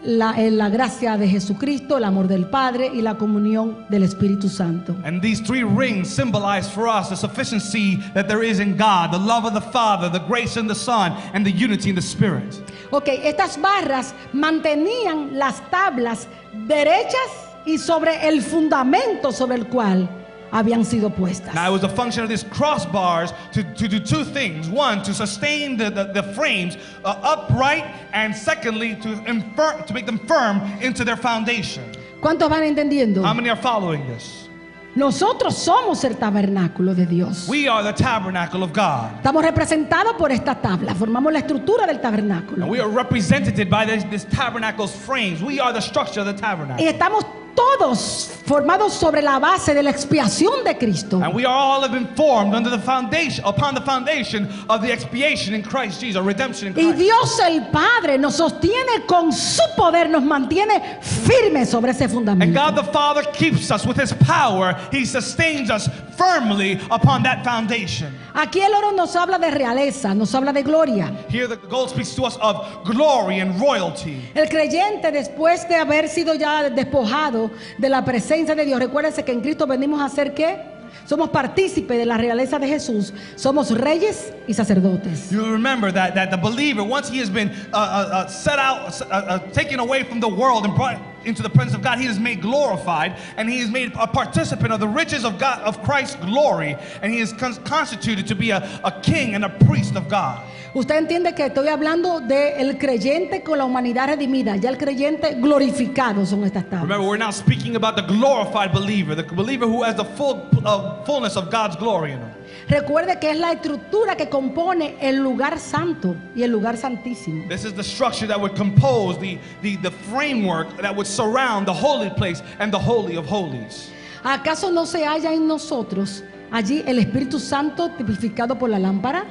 La, 0.06 0.34
en 0.36 0.58
la 0.58 0.68
gracia 0.68 1.16
de 1.16 1.26
Jesucristo, 1.26 1.96
el 1.96 2.04
amor 2.04 2.28
del 2.28 2.44
Padre 2.44 2.90
y 2.92 3.00
la 3.00 3.14
comunión 3.14 3.86
del 3.88 4.02
Espíritu 4.02 4.50
Santo. 4.50 4.94
And 5.02 5.22
these 5.22 5.40
three 5.42 5.62
rings 5.62 6.10
symbolize 6.10 6.68
for 6.68 6.86
us 6.86 7.08
the 7.08 7.16
sufficiency 7.16 7.96
that 8.12 8.28
there 8.28 8.42
is 8.42 8.60
in 8.60 8.76
God, 8.76 9.12
the 9.12 9.18
love 9.18 9.46
of 9.46 9.54
the 9.54 9.62
Father, 9.62 10.10
the 10.10 10.22
grace 10.26 10.58
in 10.58 10.66
the 10.66 10.74
Son, 10.74 11.12
and 11.32 11.46
the 11.46 11.50
unity 11.50 11.88
in 11.88 11.94
the 11.94 12.02
Spirit. 12.02 12.60
Ok, 12.90 13.08
estas 13.24 13.58
barras 13.58 14.12
mantenían 14.34 15.38
las 15.38 15.62
tablas 15.70 16.28
derechas 16.52 17.30
y 17.64 17.78
sobre 17.78 18.28
el 18.28 18.42
fundamento 18.42 19.32
sobre 19.32 19.56
el 19.56 19.68
cual 19.68 20.06
habían 20.54 20.84
sido 20.84 21.10
puestas. 21.10 21.52
Now, 21.54 21.68
it 21.68 21.72
was 21.72 21.82
a 21.82 21.88
function 21.88 22.22
of 22.22 22.28
these 22.30 22.44
crossbars 22.44 23.34
to, 23.52 23.64
to 23.64 23.88
do 23.88 23.98
two 23.98 24.24
things. 24.24 24.68
One, 24.68 25.02
to 25.02 25.12
sustain 25.12 25.76
the, 25.76 25.90
the, 25.90 26.04
the 26.04 26.22
frames 26.22 26.78
uh, 27.04 27.20
upright, 27.22 27.84
and 28.12 28.34
secondly, 28.34 28.94
to, 29.02 29.08
infir- 29.26 29.84
to 29.84 29.92
make 29.92 30.06
them 30.06 30.18
firm 30.18 30.62
into 30.80 31.04
their 31.04 31.16
foundation. 31.16 31.82
¿Cuántos 32.20 32.48
van 32.48 32.62
entendiendo? 32.62 33.22
How 33.24 33.34
many 33.34 33.50
are 33.50 33.60
following 33.60 34.06
this? 34.06 34.48
Nosotros 34.96 35.58
somos 35.58 36.04
el 36.04 36.14
tabernáculo 36.14 36.94
de 36.94 37.04
Dios. 37.04 37.48
We 37.48 37.66
are 37.66 37.82
the 37.82 37.92
tabernacle 37.92 38.62
of 38.62 38.72
God. 38.72 39.10
Estamos 39.16 39.42
representados 39.42 40.16
por 40.16 40.30
esta 40.30 40.54
tabla, 40.54 40.94
formamos 40.94 41.32
la 41.32 41.40
estructura 41.40 41.84
del 41.84 41.98
tabernáculo. 42.00 42.62
And 42.62 42.70
we 42.70 42.78
are 42.78 42.88
represented 42.88 43.68
by 43.68 43.84
this, 43.84 44.04
this 44.04 44.24
tabernacle's 44.24 44.94
frames. 44.94 45.42
We 45.42 45.58
are 45.58 45.72
the 45.72 45.80
structure 45.80 46.20
of 46.20 46.26
the 46.26 46.32
Y 46.34 46.38
tabernacle. 46.40 46.86
estamos 46.86 47.24
todos 47.54 48.30
formados 48.46 48.92
sobre 48.92 49.22
la 49.22 49.38
base 49.38 49.74
de 49.74 49.82
la 49.82 49.90
expiación 49.90 50.64
de 50.64 50.76
Cristo. 50.76 51.20
And 51.22 51.34
we 51.34 51.44
all 51.44 51.80
have 51.82 51.92
been 51.92 52.08
formed 52.14 52.54
under 52.54 52.70
the 52.70 52.78
foundation, 52.78 53.44
upon 53.44 53.74
the 53.74 53.80
foundation 53.80 54.48
of 54.68 54.82
the 54.82 54.92
expiation 54.92 55.54
in 55.54 55.62
Christ 55.62 56.00
Jesus, 56.00 56.22
redemption 56.22 56.68
in 56.68 56.74
Y 56.74 56.82
Christ. 56.82 56.98
Dios 56.98 57.40
el 57.40 57.66
Padre 57.70 58.18
nos 58.18 58.36
sostiene 58.36 59.06
con 59.06 59.32
su 59.32 59.62
poder, 59.76 60.08
nos 60.08 60.22
mantiene 60.22 61.00
firmes 61.00 61.70
sobre 61.70 61.92
ese 61.92 62.04
And 62.04 62.12
fundamento. 62.12 62.54
God 62.54 62.76
the 62.76 62.92
Father 62.92 63.22
keeps 63.32 63.70
us 63.70 63.86
with 63.86 63.96
His 63.96 64.12
power. 64.12 64.74
He 64.90 65.04
sustains 65.04 65.70
us 65.70 65.88
firmly 66.16 66.80
upon 66.90 67.22
that 67.22 67.44
foundation. 67.44 68.14
Aquí 68.34 68.60
el 68.60 68.74
oro 68.74 68.92
nos 68.92 69.14
habla 69.14 69.38
de 69.38 69.50
realeza, 69.50 70.14
nos 70.14 70.34
habla 70.34 70.52
de 70.52 70.62
gloria. 70.62 71.12
Here 71.28 71.46
the 71.46 71.56
gold 71.56 71.90
speaks 71.90 72.14
to 72.16 72.24
us 72.24 72.36
of 72.40 72.84
glory 72.84 73.38
and 73.40 73.60
royalty. 73.60 74.28
El 74.34 74.48
creyente, 74.48 75.12
después 75.12 75.68
de 75.68 75.76
haber 75.76 76.08
sido 76.08 76.34
ya 76.34 76.68
despojado 76.68 77.43
de 77.78 77.88
la 77.88 78.04
presencia 78.04 78.54
de 78.54 78.64
Dios, 78.64 78.78
recuérdense 78.78 79.24
que 79.24 79.32
en 79.32 79.40
Cristo 79.40 79.66
venimos 79.66 80.00
a 80.00 80.08
ser 80.08 80.34
qué? 80.34 80.74
Somos 81.06 81.28
partícipes 81.28 81.98
de 81.98 82.06
la 82.06 82.16
realeza 82.16 82.58
de 82.58 82.66
Jesús. 82.66 83.12
Somos 83.36 83.70
reyes 83.70 84.32
y 84.46 84.54
sacerdotes. 84.54 85.30
You 85.30 85.44
remember 85.44 85.92
that, 85.92 86.14
that 86.14 86.30
the 86.30 86.36
believer, 86.36 86.82
once 86.82 87.10
he 87.10 87.20
has 87.20 87.30
been 87.30 87.50
uh, 87.72 87.76
uh, 87.76 87.78
uh, 87.78 88.26
set 88.28 88.58
out, 88.58 89.00
uh, 89.02 89.14
uh, 89.14 89.38
taken 89.52 89.80
away 89.80 90.04
from 90.04 90.20
the 90.20 90.28
world 90.28 90.64
and 90.64 90.74
brought 90.74 90.98
into 91.24 91.42
the 91.42 91.50
presence 91.50 91.74
of 91.74 91.82
God, 91.82 91.98
he 91.98 92.06
is 92.06 92.18
made 92.18 92.40
glorified 92.40 93.16
and 93.36 93.48
he 93.48 93.60
is 93.60 93.70
made 93.70 93.92
a 93.98 94.06
participant 94.06 94.72
of 94.72 94.80
the 94.80 94.88
riches 94.88 95.24
of 95.24 95.38
God, 95.38 95.60
of 95.60 95.82
Christ's 95.82 96.16
glory, 96.16 96.76
and 97.02 97.12
he 97.12 97.20
is 97.20 97.32
con- 97.32 97.54
constituted 97.64 98.26
to 98.26 98.34
be 98.34 98.50
a, 98.50 98.80
a 98.84 98.92
king 99.02 99.34
and 99.34 99.44
a 99.44 99.50
priest 99.66 99.96
of 99.96 100.08
God. 100.08 100.42
Usted 100.74 100.96
entiende 100.96 101.36
que 101.36 101.46
estoy 101.46 101.68
hablando 101.68 102.20
del 102.20 102.76
creyente 102.78 103.44
con 103.44 103.58
la 103.58 103.64
humanidad 103.64 104.08
redimida. 104.08 104.56
Ya 104.56 104.70
el 104.70 104.76
creyente 104.76 105.34
glorificado 105.34 106.26
son 106.26 106.42
estas 106.42 106.64
tablas. 106.64 106.82
Remember, 106.82 107.06
we're 107.06 107.16
now 107.16 107.30
speaking 107.30 107.76
about 107.76 107.94
the 107.94 108.02
glorified 108.02 108.72
believer, 108.72 109.14
the 109.14 109.22
believer 109.22 109.66
who 109.66 109.84
has 109.84 109.94
the 109.94 110.04
full 110.04 110.48
uh, 110.64 111.04
fullness 111.04 111.36
of 111.36 111.48
God's 111.48 111.76
glory 111.76 112.10
in 112.12 112.18
him. 112.18 112.30
Recuerde 112.68 113.18
que 113.20 113.30
es 113.30 113.38
la 113.38 113.52
estructura 113.52 114.16
que 114.16 114.28
compone 114.28 114.96
el 115.00 115.16
lugar 115.16 115.58
santo 115.58 116.16
y 116.34 116.42
el 116.42 116.50
lugar 116.50 116.76
santísimo. 116.76 117.46
This 117.48 117.64
is 117.64 117.74
the 117.74 117.82
structure 117.82 118.26
that 118.26 118.40
would 118.40 118.56
compose 118.56 119.18
the, 119.18 119.38
the, 119.62 119.76
the 119.76 119.90
framework 119.90 120.74
that 120.80 120.94
would 120.94 121.06
surround 121.06 121.66
the 121.66 121.74
holy 121.74 122.10
place 122.10 122.42
and 122.58 122.72
the 122.72 122.78
holy 122.78 123.16
of 123.16 123.26
holies. 123.26 123.90
¿Acaso 124.22 124.72
no 124.72 124.86
se 124.86 125.04
halla 125.04 125.34
en 125.34 125.46
nosotros 125.46 126.24
allí 126.50 126.82
el 126.86 126.98
Espíritu 126.98 127.38
Santo 127.38 127.90
tipificado 127.90 128.58
por 128.58 128.70
la 128.70 128.78
lámpara? 128.78 129.26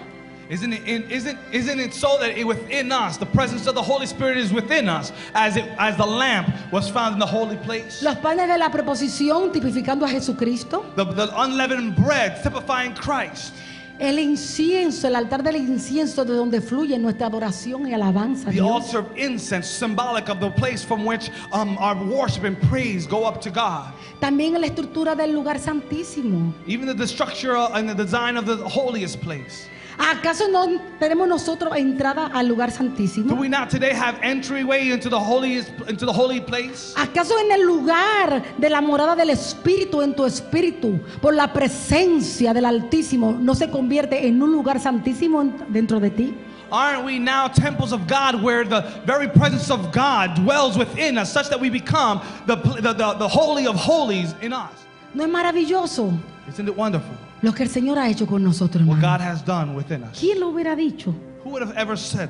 Isn't 0.50 0.74
it, 0.74 0.88
in, 0.88 1.10
isn't, 1.10 1.40
isn't 1.52 1.80
it 1.80 1.94
so 1.94 2.18
that 2.20 2.38
it, 2.38 2.46
within 2.46 2.92
us, 2.92 3.18
the 3.18 3.26
presence 3.26 3.66
of 3.66 3.76
the 3.76 3.82
Holy 3.82 4.06
Spirit 4.06 4.38
is 4.38 4.52
within 4.52 4.90
us, 4.90 5.12
as, 5.34 5.56
it, 5.56 5.66
as 5.80 5.96
the 5.98 6.06
lamp 6.06 6.54
was 6.72 6.90
found 6.90 7.14
in 7.14 7.20
the 7.20 7.26
holy 7.26 7.58
place? 7.58 8.02
Los 8.04 8.18
panes 8.18 8.48
de 8.48 8.58
la 8.58 8.70
preposición 8.70 9.52
tipificando 9.52 10.06
a 10.06 10.10
Jesucristo. 10.10 10.86
The, 10.96 11.06
the 11.06 11.42
unleavened 11.42 11.96
bread 11.96 12.44
typifying 12.44 12.94
Christ. 12.94 13.54
El 14.00 14.18
incienso, 14.18 15.08
el 15.08 15.16
altar 15.16 15.44
del 15.44 15.56
incienso 15.56 16.26
de 16.26 16.34
donde 16.34 16.60
fluye 16.60 16.98
nuestra 16.98 17.28
adoración 17.28 17.88
y 17.88 17.94
alabanza. 17.94 18.46
The 18.46 18.54
Dios. 18.54 18.66
altar 18.68 19.00
of 19.02 19.18
incense, 19.18 19.68
symbolic 19.68 20.30
of 20.30 20.40
the 20.40 20.50
place 20.50 20.84
from 20.84 21.06
which 21.06 21.30
um, 21.54 21.78
our 21.78 21.96
worship 21.96 22.44
and 22.44 22.60
praise 22.64 23.08
go 23.08 23.24
up 23.24 23.40
to 23.40 23.50
God. 23.50 23.94
También 24.20 24.60
la 24.60 24.68
estructura 24.68 25.16
del 25.16 25.32
lugar 25.32 25.58
santísimo. 25.58 26.54
Even 26.66 26.88
the, 26.88 26.94
the 26.94 27.08
structure 27.08 27.56
and 27.56 27.88
the 27.88 27.96
design 27.96 28.36
of 28.36 28.46
the 28.46 28.58
holiest 28.68 29.22
place. 29.22 29.70
¿Acaso 29.98 30.48
no 30.50 30.68
tenemos 31.00 31.28
nosotros 31.28 31.76
entrada 31.78 32.28
al 32.34 32.48
lugar 32.48 32.70
Do 32.72 32.76
santísimo? 32.78 33.34
we 33.40 33.48
not 33.48 33.70
today 33.70 33.94
have 33.94 34.18
entryway 34.24 34.90
into 34.92 35.10
the 35.10 35.20
holiest, 35.20 35.70
into 35.88 36.06
the 36.06 36.12
holy 36.14 36.40
place? 36.42 36.94
¿Acaso 36.98 37.36
en 37.40 37.52
el 37.52 37.62
lugar 37.66 38.42
de 38.58 38.70
la 38.70 38.82
morada 38.82 39.16
del 39.16 39.30
Espíritu, 39.30 40.02
en 40.02 40.14
tu 40.16 40.26
espíritu, 40.26 41.00
por 41.22 41.34
la 41.36 41.54
presencia 41.54 42.54
del 42.54 42.66
Altísimo, 42.66 43.34
no 43.40 43.54
se 43.54 43.70
convierte 43.70 44.28
en 44.28 44.42
un 44.42 44.52
lugar 44.52 44.80
santísimo 44.80 45.42
en- 45.42 45.56
dentro 45.70 46.00
de 46.00 46.10
ti? 46.10 46.34
Aren't 46.72 47.06
we 47.06 47.20
now 47.20 47.48
temples 47.48 47.92
of 47.94 48.08
God 48.08 48.42
where 48.42 48.64
the 48.66 48.82
very 49.06 49.28
presence 49.28 49.70
of 49.70 49.92
God 49.92 50.34
dwells 50.44 50.76
within 50.76 51.20
us, 51.20 51.32
such 51.32 51.50
that 51.50 51.60
we 51.60 51.70
become 51.70 52.20
the, 52.48 52.56
the, 52.56 52.94
the, 52.94 53.14
the 53.20 53.28
holy 53.28 53.68
of 53.68 53.76
holies 53.76 54.34
in 54.42 54.54
us? 54.54 54.72
¿No 55.14 55.24
es 55.24 55.30
maravilloso 55.30 56.12
Isn't 56.50 56.68
it 56.68 56.76
wonderful 56.76 57.16
lo 57.44 57.54
que 57.54 57.64
el 57.64 57.70
Señor 57.70 58.00
ha 58.00 58.10
hecho 58.10 58.26
con 58.26 58.44
nosotros, 58.44 58.88
what 58.88 58.96
God 58.96 59.04
hermano? 59.04 59.24
has 59.26 59.46
done 59.46 59.76
within 59.76 60.04
us? 60.04 60.18
¿Quién 60.20 60.40
lo 60.40 60.48
hubiera 60.50 60.76
dicho? 60.76 61.14
Who 61.46 61.52
would 61.52 61.62
have 61.62 61.78
ever 61.78 61.98
said? 61.98 62.30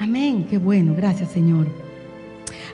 Amén, 0.00 0.46
qué 0.48 0.58
bueno, 0.58 0.94
gracias 0.96 1.30
Señor. 1.30 1.66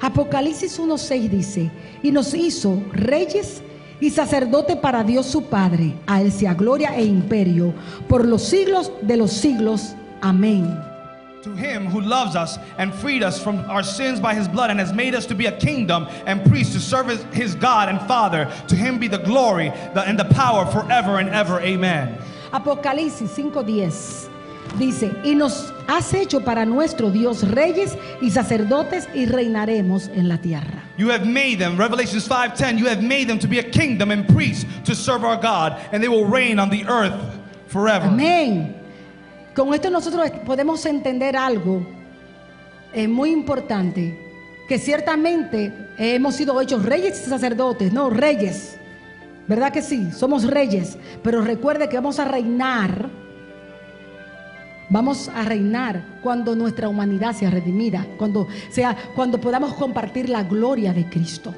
Apocalipsis 0.00 0.78
1.6 0.78 1.28
dice, 1.28 1.70
y 2.02 2.10
nos 2.10 2.34
hizo 2.34 2.82
reyes 2.92 3.62
y 4.00 4.10
sacerdote 4.10 4.76
para 4.76 5.02
Dios 5.02 5.26
su 5.26 5.44
Padre, 5.44 5.94
a 6.06 6.20
Él 6.20 6.30
sea 6.30 6.54
gloria 6.54 6.96
e 6.96 7.04
imperio 7.04 7.74
por 8.08 8.24
los 8.24 8.42
siglos 8.42 8.92
de 9.02 9.16
los 9.16 9.32
siglos. 9.32 9.94
Amén. 10.20 10.93
To 11.44 11.54
him 11.54 11.84
who 11.84 12.00
loves 12.00 12.36
us 12.36 12.56
and 12.78 12.94
freed 12.94 13.22
us 13.22 13.42
from 13.42 13.58
our 13.68 13.82
sins 13.82 14.18
by 14.18 14.34
his 14.34 14.48
blood 14.48 14.70
and 14.70 14.80
has 14.80 14.94
made 14.94 15.14
us 15.14 15.26
to 15.26 15.34
be 15.34 15.44
a 15.44 15.52
kingdom 15.52 16.06
and 16.24 16.42
priests 16.46 16.72
to 16.72 16.80
serve 16.80 17.08
his, 17.34 17.54
God 17.54 17.90
and 17.90 18.00
Father, 18.08 18.50
to 18.68 18.74
him 18.74 18.98
be 18.98 19.08
the 19.08 19.18
glory 19.18 19.68
and 19.68 20.18
the 20.18 20.24
power 20.24 20.64
forever 20.64 21.18
and 21.18 21.28
ever. 21.28 21.60
Amen. 21.60 22.16
Apocalipsis 22.50 23.28
5.10 23.28 24.30
dice, 24.78 25.12
y 25.22 25.34
nos 25.34 25.70
has 25.86 26.14
hecho 26.14 26.40
para 26.40 26.64
nuestro 26.64 27.10
Dios 27.10 27.42
reyes 27.42 27.94
y 28.22 28.30
sacerdotes 28.30 29.06
y 29.14 29.26
reinaremos 29.26 30.08
en 30.16 30.28
la 30.30 30.38
tierra. 30.38 30.82
You 30.96 31.10
have 31.10 31.26
made 31.26 31.58
them, 31.58 31.76
Revelations 31.76 32.26
5:10, 32.26 32.78
you 32.78 32.86
have 32.86 33.02
made 33.02 33.28
them 33.28 33.38
to 33.40 33.46
be 33.46 33.58
a 33.58 33.62
kingdom 33.62 34.10
and 34.10 34.26
priests 34.26 34.64
to 34.86 34.94
serve 34.94 35.24
our 35.24 35.36
God, 35.36 35.78
and 35.92 36.02
they 36.02 36.08
will 36.08 36.24
reign 36.24 36.58
on 36.58 36.70
the 36.70 36.86
earth 36.86 37.12
forever. 37.66 38.06
Amén. 38.06 38.80
Con 39.54 39.72
esto 39.72 39.88
nosotros 39.88 40.30
podemos 40.44 40.84
entender 40.84 41.36
algo 41.36 41.86
eh, 42.92 43.06
muy 43.06 43.30
importante, 43.30 44.18
que 44.68 44.78
ciertamente 44.78 45.72
hemos 45.96 46.34
sido 46.34 46.60
hechos 46.60 46.84
reyes 46.84 47.22
y 47.24 47.30
sacerdotes, 47.30 47.92
no 47.92 48.10
reyes. 48.10 48.76
¿Verdad 49.46 49.72
que 49.72 49.82
sí? 49.82 50.10
Somos 50.10 50.44
reyes, 50.44 50.96
pero 51.22 51.42
recuerde 51.42 51.88
que 51.88 51.96
vamos 51.96 52.18
a 52.18 52.24
reinar. 52.24 53.10
Vamos 54.90 55.28
a 55.28 55.44
reinar 55.44 56.20
cuando 56.22 56.56
nuestra 56.56 56.88
humanidad 56.88 57.34
sea 57.34 57.50
redimida, 57.50 58.06
cuando 58.18 58.48
sea 58.70 58.96
cuando 59.14 59.40
podamos 59.40 59.74
compartir 59.74 60.28
la 60.28 60.42
gloria 60.42 60.92
de 60.92 61.08
Cristo. 61.08 61.54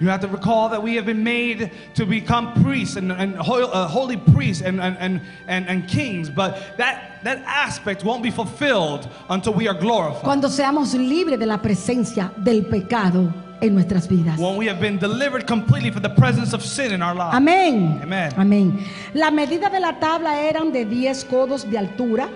You 0.00 0.08
have 0.08 0.20
to 0.22 0.28
recall 0.28 0.68
that 0.70 0.82
we 0.82 0.96
have 0.96 1.06
been 1.06 1.22
made 1.22 1.70
to 1.94 2.04
become 2.04 2.52
priests 2.62 2.96
and, 2.96 3.12
and 3.12 3.36
ho- 3.36 3.70
uh, 3.70 3.86
holy 3.86 4.16
priests 4.16 4.62
and, 4.62 4.80
and, 4.80 4.96
and, 4.98 5.20
and, 5.46 5.68
and 5.68 5.88
kings, 5.88 6.28
but 6.28 6.76
that, 6.76 7.22
that 7.22 7.38
aspect 7.46 8.04
won't 8.04 8.22
be 8.22 8.30
fulfilled 8.30 9.08
until 9.30 9.54
we 9.54 9.68
are 9.68 9.74
glorified. 9.74 10.24
Cuando 10.24 10.48
seamos 10.48 10.94
libres 10.94 11.38
de 11.38 11.46
la 11.46 11.58
presencia 11.58 12.32
del 12.42 12.64
pecado 12.64 13.32
en 13.60 13.74
nuestras 13.74 14.08
vidas. 14.08 14.38
When 14.38 14.56
we 14.56 14.66
have 14.66 14.80
been 14.80 14.98
delivered 14.98 15.46
completely 15.46 15.90
from 15.90 16.02
the 16.02 16.10
presence 16.10 16.52
of 16.52 16.62
sin 16.64 16.92
in 16.92 17.00
our 17.00 17.14
lives. 17.14 17.36
Amén. 17.36 18.02
Amen. 18.02 18.32
Amén. 18.36 18.84
La 19.14 19.30
medida 19.30 19.70
de 19.70 19.78
la 19.78 19.92
tabla 20.00 20.36
eran 20.42 20.72
de 20.72 20.84
10 20.84 21.24
codos 21.24 21.64
de 21.70 21.78
altura, 21.78 22.28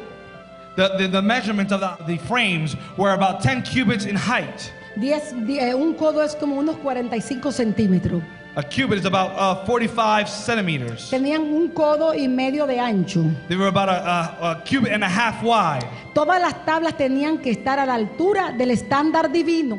The, 0.76 0.96
the, 0.96 1.08
the 1.08 1.22
measurement 1.22 1.72
of 1.72 1.80
the, 1.80 2.04
the 2.04 2.18
frames 2.18 2.76
were 2.96 3.12
about 3.12 3.40
10 3.42 3.62
cubits 3.62 4.04
in 4.04 4.14
height. 4.14 4.72
10, 5.00 5.46
die- 5.46 5.58
eh, 5.60 5.74
un 5.74 5.94
codo 5.94 6.22
es 6.22 6.34
como 6.34 6.56
unos 6.56 6.76
45 6.76 7.52
centímetros. 7.52 8.22
A 8.56 8.62
cubit 8.62 8.98
is 8.98 9.04
about 9.06 9.30
uh, 9.38 9.64
45 9.66 10.26
centimeters. 10.28 11.10
Tenían 11.10 11.42
un 11.42 11.68
codo 11.68 12.12
y 12.12 12.26
medio 12.26 12.66
de 12.66 12.80
ancho. 12.80 13.22
They 13.48 13.56
were 13.56 13.68
about 13.68 13.88
a, 13.88 14.34
a, 14.40 14.50
a 14.52 14.64
cubit 14.64 14.92
and 14.92 15.04
a 15.04 15.08
half 15.08 15.42
wide. 15.44 15.86
Todas 16.12 16.40
las 16.40 16.64
tablas 16.64 16.96
tenían 16.96 17.38
que 17.40 17.50
estar 17.52 17.78
a 17.78 17.86
la 17.86 17.94
altura 17.94 18.50
del 18.52 18.72
estándar 18.72 19.30
divino. 19.30 19.78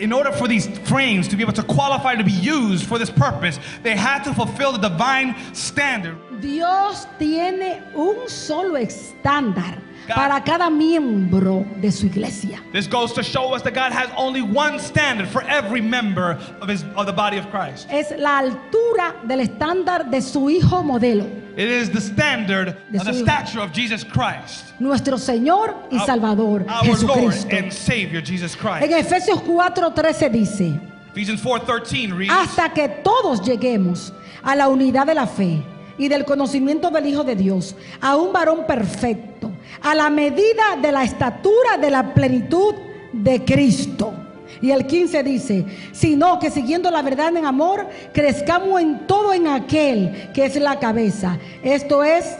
In 0.00 0.12
order 0.12 0.30
for 0.32 0.46
these 0.46 0.68
frames 0.84 1.26
to 1.26 1.34
be 1.36 1.42
able 1.42 1.52
to 1.54 1.64
qualify 1.64 2.14
to 2.14 2.22
be 2.22 2.30
used 2.30 2.86
for 2.86 2.96
this 2.96 3.10
purpose, 3.10 3.58
they 3.82 3.96
had 3.96 4.22
to 4.22 4.32
fulfill 4.32 4.70
the 4.70 4.78
divine 4.88 5.34
standard. 5.52 6.16
Dios 6.40 7.08
tiene 7.18 7.82
un 7.96 8.28
solo 8.28 8.76
estándar 8.76 9.78
para 10.08 10.42
cada 10.42 10.68
miembro 10.70 11.64
de 11.80 11.90
su 11.90 12.06
iglesia. 12.06 12.60
This 12.72 12.86
goes 12.86 13.12
to 13.14 13.22
show 13.22 13.54
us 13.54 13.62
that 13.62 13.74
God 13.74 13.92
has 13.92 14.08
only 14.16 14.42
one 14.42 14.78
standard 14.78 15.28
for 15.28 15.42
every 15.42 15.80
member 15.80 16.38
of, 16.60 16.68
his, 16.68 16.84
of 16.96 17.06
the 17.06 17.12
body 17.12 17.38
of 17.38 17.48
Christ. 17.50 17.86
Es 17.90 18.12
la 18.18 18.38
altura 18.40 19.14
del 19.26 19.40
estándar 19.40 20.10
de 20.10 20.20
su 20.20 20.48
hijo 20.50 20.82
modelo, 20.82 21.26
It 21.56 21.68
is 21.68 21.88
the 21.90 22.00
standard 22.00 22.68
of 22.68 23.04
the 23.04 23.14
stature 23.14 23.60
of 23.60 23.72
Jesus 23.72 24.02
Christ, 24.02 24.74
nuestro 24.80 25.16
Señor 25.16 25.74
y 25.90 25.98
our- 25.98 26.06
Salvador, 26.06 26.64
our 26.68 26.84
Lord 26.84 26.86
Jesucristo. 26.86 27.48
and 27.56 27.72
Savior 27.72 28.20
Jesus 28.20 28.56
Christ. 28.56 28.82
En 28.84 28.92
Efesios 28.92 29.40
4:13 29.42 30.30
dice, 30.30 30.80
Ephesians 31.12 31.40
4:13 31.40 32.12
reads, 32.12 32.32
hasta 32.32 32.70
que 32.70 32.88
todos 33.04 33.40
lleguemos 33.40 34.12
a 34.42 34.56
la 34.56 34.66
unidad 34.68 35.06
de 35.06 35.14
la 35.14 35.26
fe 35.26 35.62
y 35.96 36.08
del 36.08 36.24
conocimiento 36.24 36.90
del 36.90 37.06
Hijo 37.06 37.22
de 37.22 37.36
Dios, 37.36 37.76
a 38.00 38.16
un 38.16 38.32
varón 38.32 38.66
perfecto, 38.66 39.33
a 39.82 39.94
la 39.94 40.10
medida 40.10 40.76
de 40.80 40.92
la 40.92 41.04
estatura 41.04 41.76
de 41.80 41.90
la 41.90 42.14
plenitud 42.14 42.74
de 43.12 43.44
Cristo. 43.44 44.14
Y 44.60 44.70
el 44.70 44.86
15 44.86 45.22
dice, 45.22 45.66
sino 45.92 46.38
que 46.38 46.50
siguiendo 46.50 46.90
la 46.90 47.02
verdad 47.02 47.36
en 47.36 47.44
amor, 47.44 47.88
crezcamos 48.12 48.80
en 48.80 49.06
todo 49.06 49.32
en 49.32 49.46
aquel 49.46 50.30
que 50.32 50.46
es 50.46 50.56
la 50.56 50.78
cabeza. 50.78 51.38
Esto 51.62 52.02
es 52.02 52.36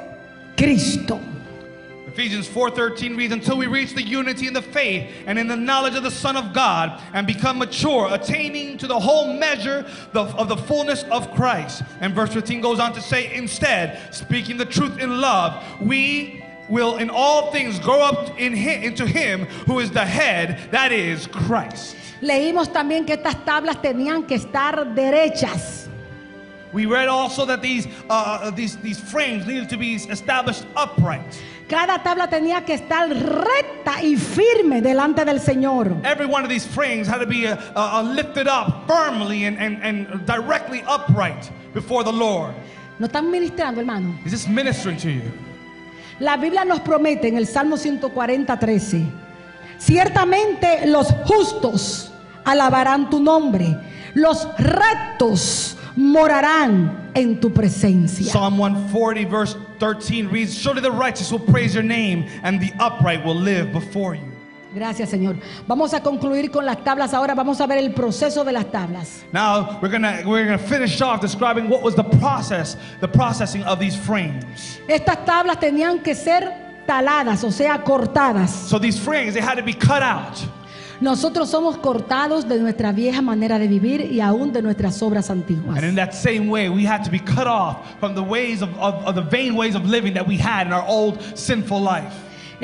Cristo. 0.56 1.20
Ephesians 2.06 2.48
4:13 2.48 3.16
reads 3.16 3.32
until 3.32 3.58
we 3.58 3.66
reach 3.66 3.92
the 3.92 4.02
unity 4.02 4.46
in 4.46 4.54
the 4.54 4.62
faith 4.62 5.10
and 5.26 5.36
in 5.36 5.48
the 5.48 5.56
knowledge 5.56 5.96
of 5.96 6.04
the 6.04 6.10
Son 6.12 6.36
of 6.36 6.52
God 6.52 7.02
and 7.12 7.26
become 7.26 7.58
mature, 7.58 8.08
attaining 8.14 8.78
to 8.78 8.86
the 8.86 8.98
whole 8.98 9.34
measure 9.34 9.84
of 10.14 10.48
the 10.48 10.56
fullness 10.56 11.02
of 11.10 11.28
Christ. 11.34 11.82
And 12.00 12.14
verse 12.14 12.32
15 12.32 12.60
goes 12.60 12.78
on 12.78 12.92
to 12.92 13.00
say, 13.00 13.34
instead, 13.34 14.14
speaking 14.14 14.56
the 14.56 14.64
truth 14.64 15.00
in 15.00 15.20
love, 15.20 15.60
we 15.80 16.43
will 16.68 16.96
in 16.96 17.10
all 17.10 17.50
things 17.52 17.78
grow 17.78 18.00
up 18.00 18.38
in 18.38 18.52
him, 18.52 18.82
into 18.82 19.06
him 19.06 19.46
who 19.66 19.80
is 19.80 19.90
the 19.90 20.04
head, 20.04 20.70
that 20.70 20.92
is 20.92 21.26
Christ. 21.26 21.96
Leímos 22.20 22.72
también 22.72 23.06
que 23.06 23.16
estas 23.16 23.44
tablas 23.44 23.80
tenían 23.82 24.26
que 24.26 24.36
estar 24.36 24.94
derechas. 24.94 25.88
We 26.72 26.86
read 26.86 27.08
also 27.08 27.46
that 27.46 27.62
these, 27.62 27.86
uh, 28.10 28.50
these, 28.50 28.76
these 28.78 28.98
frames 28.98 29.46
needed 29.46 29.68
to 29.68 29.76
be 29.76 29.94
established 29.94 30.66
upright. 30.74 31.40
Cada 31.68 32.02
tabla 32.02 32.28
tenía 32.28 32.64
que 32.66 32.74
estar 32.74 33.08
recta 33.08 34.02
y 34.02 34.16
firme 34.16 34.82
delante 34.82 35.24
del 35.24 35.38
Señor. 35.38 36.04
Every 36.04 36.26
one 36.26 36.42
of 36.42 36.50
these 36.50 36.66
frames 36.66 37.06
had 37.06 37.18
to 37.18 37.26
be 37.26 37.46
uh, 37.46 37.56
uh, 37.76 38.02
lifted 38.02 38.48
up 38.48 38.88
firmly 38.88 39.44
and, 39.44 39.56
and, 39.58 39.80
and 39.82 40.26
directly 40.26 40.82
upright 40.86 41.50
before 41.72 42.02
the 42.02 42.12
Lord. 42.12 42.54
¿No 42.98 43.06
están 43.06 43.30
ministrando, 43.30 43.78
hermano? 43.78 44.18
Is 44.24 44.32
this 44.32 44.48
ministering 44.48 44.96
to 44.98 45.10
you? 45.10 45.32
La 46.20 46.36
Biblia 46.36 46.64
nos 46.64 46.80
promete 46.80 47.28
en 47.28 47.36
el 47.36 47.46
Salmo 47.46 47.76
140, 47.76 48.58
13, 48.58 49.02
ciertamente 49.78 50.86
los 50.86 51.08
justos 51.26 52.12
alabarán 52.44 53.10
tu 53.10 53.20
nombre, 53.20 53.76
los 54.14 54.46
rectos 54.58 55.76
morarán 55.96 57.10
en 57.14 57.40
tu 57.40 57.52
presencia. 57.52 58.32
Psalm 58.32 58.56
140, 58.56 59.28
verse 59.28 59.56
13 59.78 60.28
reads 60.28 60.54
Surely 60.54 60.80
the 60.80 60.90
righteous 60.90 61.32
will 61.32 61.40
praise 61.40 61.74
your 61.74 61.84
name, 61.84 62.26
and 62.42 62.60
the 62.60 62.72
upright 62.78 63.24
will 63.24 63.34
live 63.34 63.72
before 63.72 64.14
you. 64.14 64.33
Gracias, 64.74 65.08
Señor. 65.10 65.36
Vamos 65.68 65.94
a 65.94 66.00
concluir 66.00 66.50
con 66.50 66.66
las 66.66 66.82
tablas. 66.82 67.14
Ahora 67.14 67.34
vamos 67.34 67.60
a 67.60 67.66
ver 67.66 67.78
el 67.78 67.92
proceso 67.92 68.42
de 68.44 68.52
las 68.52 68.70
tablas. 68.72 69.24
Now 69.32 69.78
we're 69.80 69.90
gonna 69.90 70.22
we're 70.26 70.44
gonna 70.44 70.58
finish 70.58 71.00
off 71.00 71.20
describing 71.20 71.68
what 71.70 71.82
was 71.82 71.94
the 71.94 72.04
process, 72.18 72.76
the 73.00 73.08
processing 73.08 73.62
of 73.64 73.78
these 73.78 73.96
frames. 73.96 74.80
Estas 74.88 75.24
tablas 75.24 75.60
tenían 75.60 76.02
que 76.02 76.14
ser 76.14 76.52
taladas, 76.86 77.44
o 77.44 77.52
sea, 77.52 77.84
cortadas. 77.84 78.50
So 78.50 78.80
these 78.80 78.98
frames 78.98 79.34
they 79.34 79.42
had 79.42 79.56
to 79.56 79.62
be 79.62 79.74
cut 79.74 80.02
out. 80.02 80.38
Nosotros 81.00 81.50
somos 81.50 81.76
cortados 81.78 82.48
de 82.48 82.58
nuestra 82.58 82.92
vieja 82.92 83.20
manera 83.20 83.58
de 83.58 83.68
vivir 83.68 84.00
y 84.10 84.20
aún 84.20 84.52
de 84.52 84.62
nuestras 84.62 85.02
obras 85.02 85.28
antiguas. 85.28 85.76
And 85.76 85.84
in 85.84 85.94
that 85.96 86.12
same 86.12 86.48
way, 86.48 86.68
we 86.68 86.84
had 86.84 87.04
to 87.04 87.10
be 87.10 87.18
cut 87.18 87.46
off 87.46 87.76
from 88.00 88.14
the 88.14 88.22
ways 88.22 88.62
of, 88.62 88.70
of, 88.78 89.04
of 89.04 89.14
the 89.14 89.22
vain 89.22 89.54
ways 89.54 89.74
of 89.74 89.84
living 89.84 90.14
that 90.14 90.26
we 90.26 90.36
had 90.36 90.66
in 90.66 90.72
our 90.72 90.86
old 90.86 91.20
sinful 91.36 91.80
life. 91.80 92.12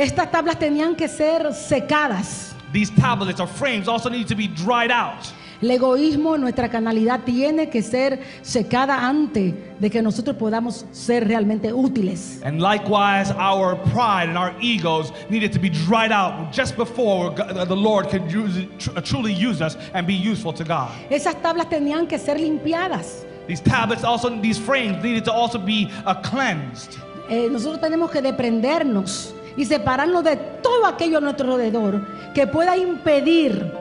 Estas 0.01 0.31
tablas 0.31 0.59
tenían 0.59 0.97
que 0.97 1.09
ser 1.09 1.53
secadas. 1.53 2.55
These 2.73 2.91
tablets 2.99 3.39
or 3.39 3.47
frames 3.47 3.87
also 3.87 4.09
need 4.09 4.27
to 4.29 4.35
be 4.35 4.49
dried 4.49 4.91
out. 4.91 5.27
El 5.61 5.73
egoísmo, 5.73 6.39
nuestra 6.39 6.71
canalidad 6.71 7.21
tiene 7.27 7.69
que 7.69 7.83
ser 7.83 8.19
secada 8.41 9.07
antes 9.07 9.53
de 9.79 9.91
que 9.91 10.01
nosotros 10.01 10.37
podamos 10.39 10.87
ser 10.91 11.29
realmente 11.29 11.71
útiles. 11.75 12.41
And 12.43 12.63
likewise, 12.63 13.31
our 13.33 13.77
pride 13.93 14.31
and 14.31 14.39
our 14.39 14.55
egos 14.59 15.13
needed 15.29 15.53
to 15.53 15.59
be 15.61 15.69
dried 15.69 16.13
out 16.13 16.51
just 16.51 16.79
before 16.79 17.35
God- 17.35 17.69
the 17.69 17.77
Lord 17.77 18.09
could 18.09 18.33
use 18.33 18.67
tr- 18.79 18.99
truly 19.03 19.35
use 19.35 19.61
us 19.61 19.77
and 19.93 20.07
be 20.07 20.15
useful 20.15 20.55
to 20.55 20.65
God. 20.65 20.89
Esas 21.11 21.35
tablas 21.43 21.69
tenían 21.69 22.09
que 22.09 22.19
ser 22.19 22.39
limpiadas. 22.39 23.27
These 23.47 23.61
tablets 23.61 24.03
also, 24.03 24.31
these 24.41 24.57
frames 24.59 25.03
needed 25.05 25.27
to 25.27 25.33
also 25.33 25.59
be 25.59 25.91
uh, 26.07 26.15
cleansed. 26.23 26.97
Eh, 27.29 27.49
nosotros 27.51 27.83
tenemos 27.83 28.11
que 28.11 28.23
desprendernos 28.23 29.35
y 29.57 29.65
separarnos 29.65 30.25
de 30.25 30.37
todo 30.37 30.87
aquello 30.87 31.19
a 31.19 31.21
nuestro 31.21 31.53
alrededor 31.53 32.01
que 32.35 32.47
pueda 32.47 32.77
impedir 32.77 33.73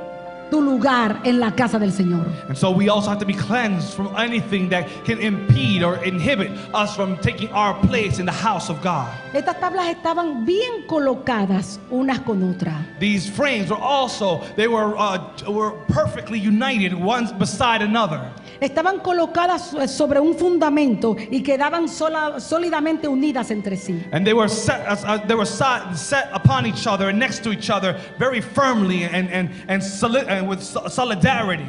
tu 0.50 0.62
lugar 0.62 1.22
en 1.26 1.40
la 1.40 1.52
casa 1.52 1.78
del 1.80 1.92
Señor. 1.92 2.26
And 2.48 2.58
so 2.58 2.72
we 2.72 2.90
also 2.90 3.10
have 3.10 3.20
to 3.20 3.26
be 3.26 3.34
cleansed 3.34 3.94
from 3.94 4.14
anything 4.18 4.70
that 4.70 4.88
can 5.06 5.20
impede 5.20 5.84
or 5.84 5.98
inhibit 6.04 6.52
us 6.74 6.96
from 6.96 7.18
taking 7.18 7.50
our 7.54 7.74
place 7.88 8.20
in 8.20 8.26
the 8.26 8.32
house 8.32 8.70
of 8.70 8.82
God. 8.82 9.08
Estas 9.34 9.60
tablas 9.60 9.90
estaban 9.90 10.46
bien 10.46 10.88
colocadas 10.88 11.80
unas 11.92 12.20
con 12.20 12.44
otras. 12.44 12.78
These 13.00 13.30
frames 13.30 13.70
were 13.70 13.78
also, 13.78 14.42
they 14.56 14.68
were, 14.68 14.96
uh, 14.98 15.20
were 15.48 15.72
perfectly 15.88 16.40
united 16.40 16.94
one 16.94 17.28
beside 17.38 17.82
another. 17.82 18.22
Estaban 18.62 19.00
colocadas 19.00 19.90
sobre 19.90 20.20
un 20.20 20.36
fundamento 20.36 21.16
y 21.32 21.42
quedaban 21.44 21.88
sola- 21.88 22.40
sólidamente 22.40 23.08
unidas 23.08 23.52
entre 23.52 23.78
sí. 23.78 24.04
And 24.12 24.26
they 24.26 24.34
were 24.34 24.50
set, 24.50 24.86
uh, 24.88 24.96
uh, 25.06 25.18
they 25.28 25.36
were 25.36 25.46
set, 25.46 25.96
set 25.96 26.30
upon 26.34 26.66
each 26.66 26.86
other 26.88 27.10
and 27.10 27.18
next 27.20 27.44
to 27.44 27.52
each 27.52 27.70
other 27.70 27.96
very 28.18 28.42
firmly 28.42 29.04
and, 29.04 29.30
and, 29.30 29.50
and, 29.68 29.82
soli- 29.84 30.26
with 30.48 30.62
so- 30.62 30.88
solidarity. 30.90 31.66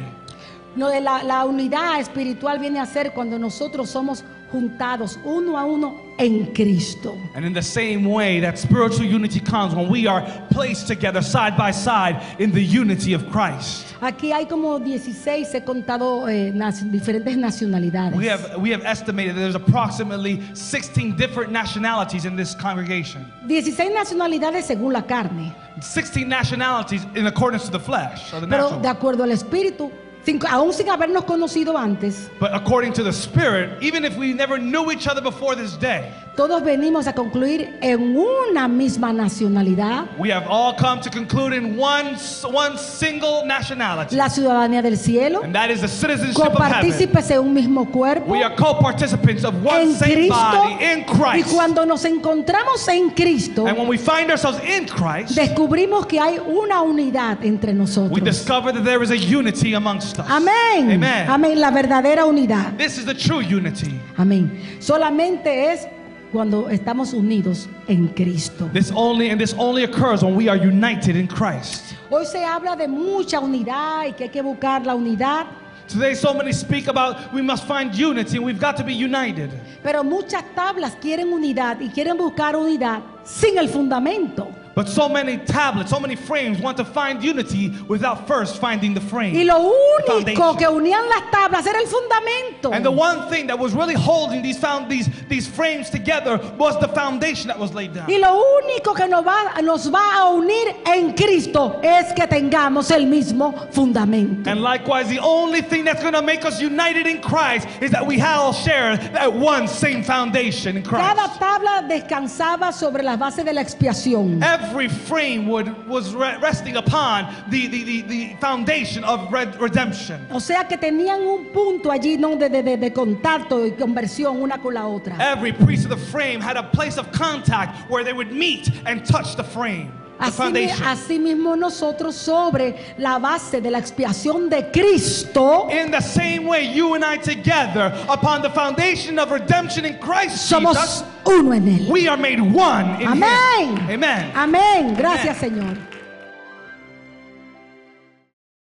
De 0.75 1.01
la, 1.01 1.23
la 1.23 1.45
unidad 1.45 1.99
espiritual 1.99 2.57
viene 2.59 2.79
a 2.79 2.85
ser 2.85 3.11
cuando 3.13 3.37
nosotros 3.37 3.89
somos 3.89 4.23
juntados 4.51 5.17
uno 5.23 5.57
a 5.57 5.65
uno 5.65 5.95
en 6.17 6.53
Cristo. 6.53 7.17
And 7.35 7.45
in 7.45 7.53
the 7.53 7.61
same 7.61 8.05
way, 8.05 8.39
that 8.41 8.57
spiritual 8.57 9.05
unity 9.05 9.39
comes 9.39 9.73
when 9.73 9.89
we 9.89 10.07
are 10.07 10.21
placed 10.51 10.87
together 10.87 11.21
side 11.21 11.55
by 11.57 11.71
side 11.71 12.21
in 12.39 12.51
the 12.51 12.61
unity 12.63 13.13
of 13.13 13.27
Christ. 13.31 13.87
Aquí 14.01 14.31
hay 14.31 14.45
como 14.45 14.79
16, 14.79 15.45
he 15.53 15.61
contado 15.61 16.27
eh, 16.27 16.51
nas- 16.53 16.83
diferentes 16.91 17.37
nacionalidades. 17.37 18.15
We 18.15 18.27
have, 18.27 18.57
we 18.57 18.71
have 18.71 18.83
estimated 18.83 19.35
that 19.35 19.39
there's 19.41 19.55
approximately 19.55 20.41
16 20.53 21.15
different 21.15 21.51
nationalities 21.51 22.25
in 22.25 22.35
this 22.35 22.55
congregation. 22.55 23.25
16 23.47 23.93
nacionalidades 23.93 24.65
según 24.65 24.93
la 24.93 25.03
carne, 25.03 25.53
16 25.81 26.27
nationalities 26.27 27.05
in 27.15 27.27
accordance 27.27 27.65
to 27.65 27.71
the 27.71 27.79
flesh, 27.79 28.33
or 28.33 28.39
the 28.41 28.47
pero 28.47 28.63
natural. 28.69 28.81
de 28.81 28.87
acuerdo 28.89 29.23
al 29.23 29.31
espíritu, 29.31 29.91
sin- 30.25 30.39
aún 30.49 30.73
sin 30.73 30.87
habernos 30.89 31.25
conocido 31.25 31.77
antes, 31.77 32.29
But 32.39 32.51
according 32.53 32.93
to 32.93 33.03
the 33.03 33.11
Spirit, 33.13 33.77
even 33.81 34.05
if 34.05 34.15
we 34.17 34.33
never 34.33 34.57
knew 34.57 34.91
each 34.91 35.07
other 35.07 35.21
before 35.21 35.55
this 35.55 35.73
day, 35.77 36.11
todos 36.35 36.63
venimos 36.63 37.07
a 37.07 37.13
concluir 37.13 37.77
en 37.81 38.15
una 38.15 38.67
misma 38.67 39.11
nacionalidad, 39.11 40.05
we 40.17 40.31
have 40.31 40.45
all 40.49 40.73
come 40.75 41.01
to 41.01 41.09
conclude 41.09 41.53
in 41.53 41.77
one, 41.77 42.15
one 42.51 42.77
single 42.77 43.45
nationality. 43.45 44.15
la 44.15 44.29
ciudadanía 44.29 44.81
del 44.81 44.97
cielo, 44.97 45.41
And 45.43 45.53
that 45.53 45.69
is 45.69 45.81
the 45.81 45.87
citizenship 45.87 46.35
copartícipes 46.41 47.29
en 47.31 47.39
un 47.39 47.53
mismo 47.53 47.91
cuerpo. 47.91 48.31
We 48.31 48.43
are 48.43 48.55
co-participants 48.55 49.43
of 49.43 49.55
one 49.63 49.81
en 49.81 49.93
same 49.93 50.13
Cristo 50.13 50.35
body 50.35 50.83
in 50.83 50.99
y 50.99 51.03
Christ. 51.05 51.53
cuando 51.53 51.85
nos 51.85 52.05
encontramos 52.05 52.87
en 52.87 53.09
Cristo 53.11 53.65
And 53.67 53.77
when 53.77 53.87
we 53.87 53.97
find 53.97 54.31
ourselves 54.31 54.59
in 54.63 54.87
Christ, 54.87 55.35
descubrimos 55.35 56.05
que 56.07 56.19
hay 56.19 56.37
una 56.39 56.81
unidad 56.81 57.43
entre 57.43 57.73
we 57.73 57.77
nosotros. 57.77 58.23
discover 58.23 58.71
that 58.73 58.83
there 58.83 59.03
is 59.03 59.11
a 59.11 59.17
unity 59.17 59.73
amongst 59.73 60.17
us. 60.17 60.25
Amén. 60.29 60.89
Amen. 60.91 61.29
Amén. 61.29 61.59
La 61.59 61.71
verdadera 61.71 62.25
unidad. 62.25 62.77
This 62.77 62.97
is 62.97 63.05
the 63.05 63.13
true 63.13 63.41
unity. 63.41 63.99
Amén. 64.17 64.59
Solamente 64.79 65.71
es 65.73 65.87
cuando 66.31 66.69
estamos 66.69 67.13
unidos 67.13 67.67
en 67.87 68.07
Cristo. 68.09 68.69
This 68.73 68.91
only 68.95 69.29
and 69.29 69.39
this 69.39 69.53
only 69.57 69.83
occurs 69.83 70.23
when 70.23 70.35
we 70.35 70.49
are 70.49 70.57
united 70.57 71.15
in 71.15 71.27
Christ. 71.27 71.95
Hoy 72.09 72.25
se 72.25 72.43
habla 72.43 72.75
de 72.75 72.87
mucha 72.87 73.39
unidad 73.39 74.05
y 74.07 74.13
que 74.13 74.25
hay 74.25 74.29
que 74.29 74.41
buscar 74.41 74.85
la 74.85 74.95
unidad, 74.95 75.45
Today, 75.87 76.15
so 76.15 76.33
many 76.33 76.53
speak 76.53 76.87
about 76.87 77.33
we 77.33 77.41
must 77.41 77.65
find 77.67 77.93
unity 77.93 78.37
and 78.37 78.45
we've 78.45 78.61
got 78.61 78.77
to 78.77 78.83
be 78.83 78.93
united. 78.93 79.49
pero 79.83 80.03
muchas 80.05 80.43
tablas 80.55 80.95
quieren 81.01 81.33
unidad 81.33 81.81
y 81.81 81.89
quieren 81.89 82.17
buscar 82.17 82.55
unidad 82.55 83.01
sin 83.25 83.57
el 83.57 83.67
fundamento. 83.67 84.47
But 84.73 84.87
so 84.87 85.09
many 85.09 85.37
tablets, 85.37 85.89
so 85.89 85.99
many 85.99 86.15
frames 86.15 86.59
want 86.59 86.77
to 86.77 86.85
find 86.85 87.23
unity 87.23 87.69
without 87.87 88.27
first 88.27 88.59
finding 88.61 88.93
the 88.93 89.01
frame. 89.01 89.35
Y 89.35 89.43
lo 89.43 89.59
único 89.59 90.57
que 90.57 90.67
unían 90.67 91.09
las 91.09 91.29
tablas 91.31 91.65
era 91.65 91.79
el 91.79 91.87
fundamento. 91.87 92.71
And 92.73 92.85
the 92.85 92.91
one 92.91 93.29
thing 93.29 93.47
that 93.47 93.59
was 93.59 93.73
really 93.73 93.95
holding 93.95 94.41
these 94.41 94.57
found 94.57 94.89
these 94.89 95.09
these 95.27 95.47
frames 95.47 95.89
together 95.89 96.37
was 96.57 96.79
the 96.79 96.87
foundation 96.89 97.47
that 97.47 97.59
was 97.59 97.73
laid 97.73 97.93
down. 97.93 98.09
Y 98.09 98.17
lo 98.17 98.41
único 98.61 98.95
que 98.95 99.07
nos 99.07 99.25
va, 99.25 99.61
nos 99.61 99.91
va 99.91 100.21
a 100.21 100.29
unir 100.29 100.75
en 100.85 101.13
Cristo 101.13 101.79
es 101.83 102.13
que 102.13 102.27
tengamos 102.27 102.91
el 102.91 103.05
mismo 103.07 103.53
fundamento. 103.71 104.49
And 104.49 104.61
likewise, 104.61 105.09
the 105.09 105.19
only 105.19 105.61
thing 105.61 105.83
that's 105.83 106.01
going 106.01 106.13
to 106.13 106.21
make 106.21 106.45
us 106.45 106.61
united 106.61 107.07
in 107.07 107.21
Christ 107.21 107.67
is 107.81 107.91
that 107.91 108.05
we 108.05 108.21
all 108.21 108.53
share 108.53 108.95
that 108.97 109.33
one 109.33 109.67
same 109.67 110.03
foundation 110.03 110.77
in 110.77 110.83
Christ. 110.83 111.15
Cada 111.15 111.27
tabla 111.37 111.87
descansaba 111.87 112.71
sobre 112.71 113.03
las 113.03 113.17
bases 113.17 113.43
de 113.43 113.53
la 113.53 113.61
expiación. 113.61 114.41
Every 114.41 114.60
frame 114.87 115.47
would, 115.47 115.87
was 115.87 116.13
re- 116.13 116.37
resting 116.41 116.77
upon 116.77 117.33
the, 117.49 117.67
the, 117.67 117.83
the, 117.83 118.01
the 118.01 118.35
foundation 118.39 119.03
of 119.03 119.31
red, 119.31 119.59
redemption. 119.59 120.25
O 120.31 120.39
sea 120.39 120.63
que 120.67 120.77
tenían 120.77 121.21
un 121.21 121.45
punto 121.51 121.89
allí 121.91 122.17
¿no? 122.17 122.35
de, 122.35 122.49
de- 122.49 122.63
de- 122.63 122.77
de 122.77 122.91
contacto 122.93 123.65
y 123.65 123.71
conversión 123.71 124.41
una 124.41 124.57
con 124.61 124.73
la 124.73 124.85
otra. 124.87 125.17
Every 125.19 125.51
piece 125.51 125.83
of 125.85 125.89
the 125.89 125.97
frame 126.11 126.39
had 126.41 126.57
a 126.57 126.63
place 126.63 126.97
of 126.97 127.11
contact 127.11 127.89
where 127.89 128.03
they 128.03 128.13
would 128.13 128.31
meet 128.31 128.69
and 128.85 129.05
touch 129.05 129.35
the 129.35 129.43
frame. 129.43 129.91
Así, 130.21 130.31
mi- 130.31 130.67
foundation. 130.67 130.83
asimismo 130.87 131.55
nosotros 131.55 132.15
sobre 132.15 132.93
la 132.97 133.17
base 133.19 133.59
de 133.61 133.71
la 133.71 133.79
expiación 133.79 134.49
de 134.49 134.69
Cristo 134.71 135.67
In 135.71 135.91
the 135.91 136.01
same 136.01 136.45
way, 136.47 136.71
you 136.73 136.93
and 136.95 137.03
I 137.03 137.17
together, 137.17 137.93
upon 138.09 138.41
the 138.41 138.49
foundation 138.49 139.17
of 139.19 139.31
redemption 139.31 139.85
in 139.85 139.97
Christ 139.99 140.37
somos 140.51 140.75
Jesus, 140.77 141.03
uno 141.25 141.53
en 141.53 141.67
él. 141.67 141.87
we 141.89 142.07
are 142.07 142.17
made 142.17 142.39
one 142.39 143.01
in 143.01 143.07
Amén. 143.07 143.77
Him. 143.77 143.89
Amen. 144.03 144.31
Amén. 144.35 144.95
Gracias 144.95 145.37
Señor. 145.37 145.77